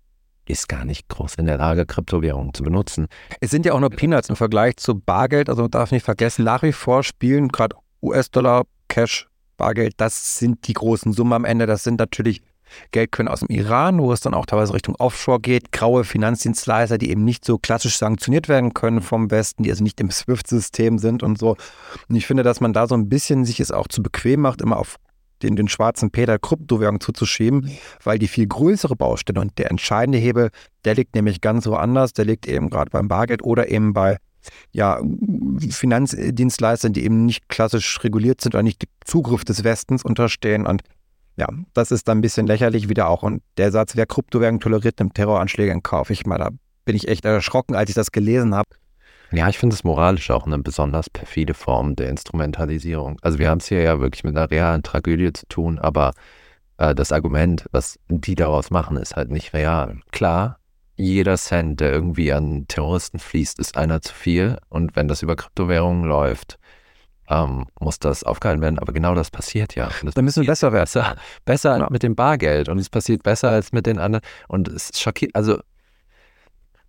ist 0.46 0.68
gar 0.68 0.86
nicht 0.86 1.08
groß 1.10 1.36
in 1.36 1.46
der 1.46 1.58
Lage, 1.58 1.86
Kryptowährungen 1.86 2.54
zu 2.54 2.64
benutzen. 2.64 3.08
Es 3.40 3.52
sind 3.52 3.66
ja 3.66 3.74
auch 3.74 3.80
nur 3.80 3.90
Peanuts 3.90 4.30
im 4.30 4.36
Vergleich 4.36 4.78
zu 4.78 4.96
Bargeld. 4.96 5.50
Also 5.50 5.62
man 5.62 5.72
darf 5.72 5.92
nicht 5.92 6.04
vergessen, 6.04 6.44
nach 6.44 6.64
wie 6.64 6.74
vor 6.74 7.04
spielen 7.04 7.50
gerade 7.50 7.76
US-Dollar, 8.02 8.64
Cash, 8.90 9.28
Bargeld, 9.58 9.94
das 9.98 10.38
sind 10.40 10.68
die 10.68 10.74
großen 10.74 11.14
Summen 11.14 11.34
am 11.34 11.46
Ende. 11.46 11.66
Das 11.66 11.84
sind 11.84 12.00
natürlich 12.00 12.42
Geldquellen 12.92 13.28
aus 13.28 13.42
dem 13.42 13.50
Iran, 13.50 14.00
wo 14.00 14.12
es 14.12 14.22
dann 14.22 14.34
auch 14.34 14.46
teilweise 14.46 14.74
Richtung 14.74 14.96
Offshore 14.96 15.40
geht, 15.40 15.72
graue 15.72 16.04
Finanzdienstleister, 16.04 16.98
die 16.98 17.12
eben 17.12 17.24
nicht 17.24 17.46
so 17.46 17.58
klassisch 17.58 17.98
sanktioniert 17.98 18.50
werden 18.50 18.74
können 18.74 19.02
vom 19.02 19.32
Westen, 19.32 19.64
die 19.64 19.70
also 19.70 19.84
nicht 19.84 20.00
im 20.00 20.12
SWIFT-System 20.12 20.98
sind 20.98 21.24
und 21.24 21.38
so. 21.38 21.56
Und 22.10 22.16
ich 22.16 22.26
finde, 22.26 22.44
dass 22.44 22.62
man 22.62 22.74
da 22.74 22.88
so 22.88 22.96
ein 22.96 23.10
bisschen 23.10 23.46
sich 23.46 23.60
es 23.60 23.72
auch 23.72 23.88
zu 23.88 24.02
bequem 24.02 24.42
macht, 24.42 24.62
immer 24.62 24.78
auf 24.78 24.96
den, 25.44 25.56
den 25.56 25.68
schwarzen 25.68 26.12
Peter 26.12 26.40
Kryptowährung 26.40 27.00
zuzuschieben, 27.00 27.70
weil 28.04 28.20
die 28.20 28.28
viel 28.28 28.48
größere 28.48 28.96
Baustelle 28.96 29.42
und 29.42 29.58
der 29.58 29.70
entscheidende 29.70 30.18
Hebel, 30.18 30.50
der 30.86 30.96
liegt 30.96 31.16
nämlich 31.16 31.42
ganz 31.42 31.68
woanders, 31.68 32.14
der 32.14 32.26
liegt 32.26 32.48
eben 32.48 32.70
gerade 32.70 32.90
beim 32.90 33.08
Bargeld 33.08 33.44
oder 33.44 33.70
eben 33.70 33.94
bei 33.94 34.18
ja, 34.72 35.02
Finanzdienstleistern, 35.70 36.94
die 36.94 37.06
eben 37.06 37.26
nicht 37.26 37.48
klassisch 37.50 38.04
reguliert 38.04 38.42
sind 38.42 38.56
oder 38.56 38.64
nicht 38.64 38.82
dem 38.82 38.90
Zugriff 39.06 39.46
des 39.46 39.64
Westens 39.64 40.04
unterstehen. 40.04 40.66
Und 40.66 40.82
ja, 41.38 41.48
das 41.74 41.92
ist 41.92 42.08
dann 42.08 42.20
ein 42.20 42.22
bisschen 42.22 42.48
lächerlich 42.48 42.90
wieder 42.90 43.08
auch. 43.08 43.24
Und 43.24 43.42
der 43.58 43.72
Satz, 43.72 43.96
wer 43.96 44.06
Kryptowährungen 44.06 44.60
toleriert, 44.60 45.00
nimmt 45.00 45.16
Terroranschläge 45.16 45.72
in 45.72 45.84
Kauf. 45.84 46.10
Ich 46.10 46.26
meine, 46.26 46.44
da 46.44 46.50
bin 46.86 46.96
ich 46.96 47.08
echt 47.08 47.26
erschrocken, 47.26 47.76
als 47.76 47.90
ich 47.90 47.96
das 47.96 48.12
gelesen 48.12 48.54
habe. 48.54 48.70
Ja, 49.34 49.50
ich 49.50 49.58
finde 49.58 49.74
es 49.74 49.84
moralisch 49.84 50.30
auch 50.30 50.46
eine 50.46 50.60
besonders 50.60 51.10
perfide 51.10 51.56
Form 51.56 51.96
der 51.96 52.10
Instrumentalisierung. 52.10 53.18
Also 53.24 53.40
wir 53.40 53.50
haben 53.50 53.58
es 53.58 53.68
hier 53.68 53.82
ja 53.82 54.00
wirklich 54.00 54.24
mit 54.24 54.38
einer 54.38 54.52
realen 54.52 54.84
Tragödie 54.84 55.34
zu 55.34 55.48
tun, 55.48 55.80
aber 55.80 56.14
äh, 56.78 56.94
das 56.94 57.12
Argument, 57.12 57.66
was 57.72 57.98
die 58.10 58.36
daraus 58.36 58.70
machen, 58.70 58.96
ist 58.96 59.16
halt 59.16 59.32
nicht 59.32 59.54
real. 59.54 60.00
Klar, 60.12 60.60
jeder 60.96 61.36
Cent, 61.38 61.80
der 61.80 61.92
irgendwie 61.92 62.32
an 62.32 62.66
Terroristen 62.68 63.18
fließt, 63.18 63.58
ist 63.58 63.76
einer 63.76 64.02
zu 64.02 64.14
viel. 64.14 64.60
Und 64.70 64.96
wenn 64.96 65.08
das 65.08 65.24
über 65.24 65.36
Kryptowährungen 65.36 66.04
läuft, 66.04 66.60
ähm, 67.28 67.66
muss 67.80 67.98
das 67.98 68.24
aufgehalten 68.24 68.62
werden. 68.62 68.78
Aber 68.78 68.94
genau 68.94 69.16
das 69.16 69.32
passiert 69.32 69.74
ja. 69.74 69.90
Das 70.04 70.14
Dann 70.14 70.26
müssen 70.26 70.44
wir 70.44 70.48
besser 70.48 70.72
werden. 70.72 70.84
Besser, 70.84 71.16
besser 71.46 71.80
ja. 71.80 71.88
mit 71.90 72.04
dem 72.04 72.16
Bargeld. 72.16 72.70
Und 72.70 72.78
es 72.78 72.90
passiert 72.90 73.24
besser 73.24 73.50
als 73.50 73.72
mit 73.72 73.88
den 73.88 73.98
anderen. 73.98 74.24
Und 74.48 74.68
es 74.68 74.92
schockiert, 75.00 75.32
also 75.34 75.60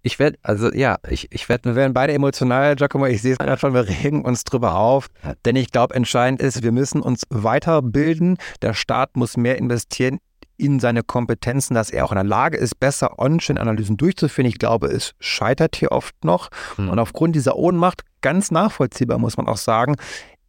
ich 0.05 0.19
werde, 0.19 0.39
also 0.43 0.71
ja, 0.71 0.99
ich, 1.09 1.33
ich 1.33 1.49
werde. 1.49 1.71
Wir 1.71 1.77
werden 1.77 1.95
beide 1.95 2.13
emotional, 2.13 2.77
Giacomo. 2.77 3.07
Ich 3.07 3.23
sehe 3.23 3.33
es 3.33 3.39
gerade 3.39 3.59
schon, 3.59 3.73
wir 3.73 3.89
regen 3.89 4.23
uns 4.23 4.45
drüber 4.45 4.77
auf. 4.77 5.09
Denn 5.47 5.57
ich 5.57 5.73
glaube, 5.73 5.95
entscheidend 5.95 6.43
ist, 6.43 6.63
wir 6.63 6.73
müssen 6.73 7.01
uns 7.01 7.23
weiterbilden. 7.31 8.37
Der 8.61 8.75
Staat 8.75 9.17
muss 9.17 9.39
mehr 9.39 9.57
investieren 9.57 10.19
in 10.59 10.79
seine 10.79 11.03
Kompetenzen, 11.03 11.75
dass 11.75 11.91
er 11.91 12.05
auch 12.05 12.13
in 12.13 12.17
der 12.17 12.25
Lage 12.25 12.59
ist, 12.59 12.79
besser 12.79 13.19
On-Chain-Analysen 13.19 13.97
durchzuführen. 13.97 14.47
Ich 14.47 14.59
glaube, 14.59 14.89
es 14.89 15.15
scheitert 15.21 15.75
hier 15.75 15.91
oft 15.91 16.23
noch. 16.23 16.51
Hm. 16.77 16.91
Und 16.91 16.99
aufgrund 16.99 17.35
dieser 17.35 17.57
Ohnmacht, 17.57 18.03
ganz 18.21 18.51
nachvollziehbar 18.51 19.19
muss 19.19 19.39
man 19.39 19.49
auch 19.49 19.57
sagen, 19.57 19.97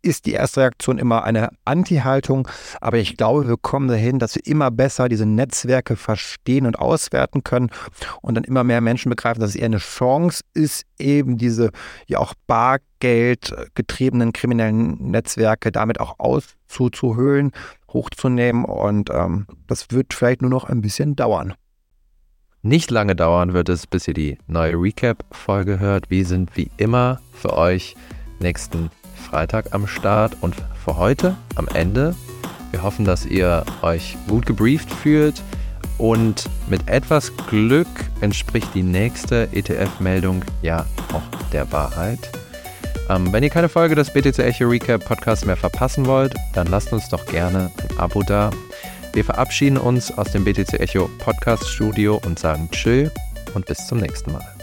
ist 0.06 0.26
die 0.26 0.34
erste 0.34 0.62
Reaktion 0.62 0.98
immer 0.98 1.24
eine 1.24 1.50
Anti-Haltung. 1.66 2.48
Aber 2.80 2.98
ich 2.98 3.18
glaube, 3.18 3.48
wir 3.48 3.58
kommen 3.58 3.88
dahin, 3.88 4.20
dass 4.20 4.36
wir 4.36 4.46
immer 4.46 4.72
besser 4.72 5.10
diese 5.10 5.26
Netzwerke 5.26 5.96
verstehen 5.96 6.66
und 6.66 6.78
auswerten 6.78 7.44
können 7.44 7.72
und 8.22 8.36
dann 8.36 8.44
immer 8.44 8.64
mehr 8.64 8.82
Menschen 8.82 9.10
begreifen, 9.10 9.42
dass 9.42 9.52
es 9.52 9.56
eher 9.56 9.66
eine 9.66 9.78
Chance 9.78 10.44
ist, 10.54 10.86
eben 11.00 11.38
diese 11.38 11.72
ja 12.08 12.20
auch 12.20 12.34
Bargeld 12.48 13.54
getriebenen 13.74 14.32
kriminellen 14.32 15.12
Netzwerke 15.12 15.72
damit 15.72 16.00
auch 16.00 16.20
auszuhöhlen 16.20 17.52
hochzunehmen 17.92 18.66
und 18.66 19.10
ähm, 19.10 19.48
das 19.68 19.90
wird 19.92 20.14
vielleicht 20.14 20.42
nur 20.42 20.52
noch 20.52 20.66
ein 20.66 20.82
bisschen 20.82 21.16
dauern. 21.16 21.54
Nicht 22.62 22.92
lange 22.92 23.16
dauern 23.16 23.54
wird 23.54 23.70
es, 23.70 23.88
bis 23.88 24.08
ihr 24.08 24.14
die 24.14 24.38
neue 24.48 24.74
Recap-Folge 24.74 25.80
hört. 25.80 26.10
Wir 26.10 26.26
sind 26.26 26.58
wie 26.58 26.70
immer 26.78 27.22
für 27.32 27.56
euch 27.56 27.96
nächsten 28.40 28.90
Freitag 29.26 29.74
am 29.74 29.88
Start 29.88 30.38
und 30.42 30.56
für 30.84 30.98
heute 30.98 31.36
am 31.56 31.68
Ende. 31.68 32.16
Wir 32.72 32.84
hoffen, 32.84 33.06
dass 33.06 33.26
ihr 33.26 33.66
euch 33.82 34.18
gut 34.28 34.46
gebrieft 34.46 34.92
fühlt 34.92 35.42
und 35.98 36.50
mit 36.68 36.88
etwas 36.88 37.32
Glück 37.48 37.88
entspricht 38.22 38.70
die 38.74 38.84
nächste 38.84 39.50
ETF-Meldung 39.52 40.44
ja 40.62 40.86
auch 41.14 41.24
der 41.52 41.72
Wahrheit. 41.72 42.20
Ähm, 43.10 43.32
wenn 43.32 43.44
ihr 43.44 43.50
keine 43.50 43.70
Folge 43.70 43.96
des 43.96 44.12
BTC 44.12 44.40
Echo 44.40 44.66
Recap 44.66 45.06
Podcasts 45.06 45.46
mehr 45.46 45.58
verpassen 45.58 46.06
wollt, 46.06 46.34
dann 46.54 46.68
lasst 46.68 46.92
uns 46.92 47.08
doch 47.10 47.26
gerne 47.26 47.72
ein 47.78 47.98
Abo 47.98 48.24
da. 48.24 48.50
Wir 49.14 49.24
verabschieden 49.24 49.78
uns 49.78 50.12
aus 50.18 50.32
dem 50.32 50.44
BTC 50.44 50.74
Echo 50.80 51.10
Podcast 51.20 51.68
Studio 51.70 52.20
und 52.26 52.40
sagen 52.40 52.70
Tschö 52.72 53.10
und 53.54 53.66
bis 53.66 53.86
zum 53.88 54.00
nächsten 54.00 54.34
Mal. 54.34 54.55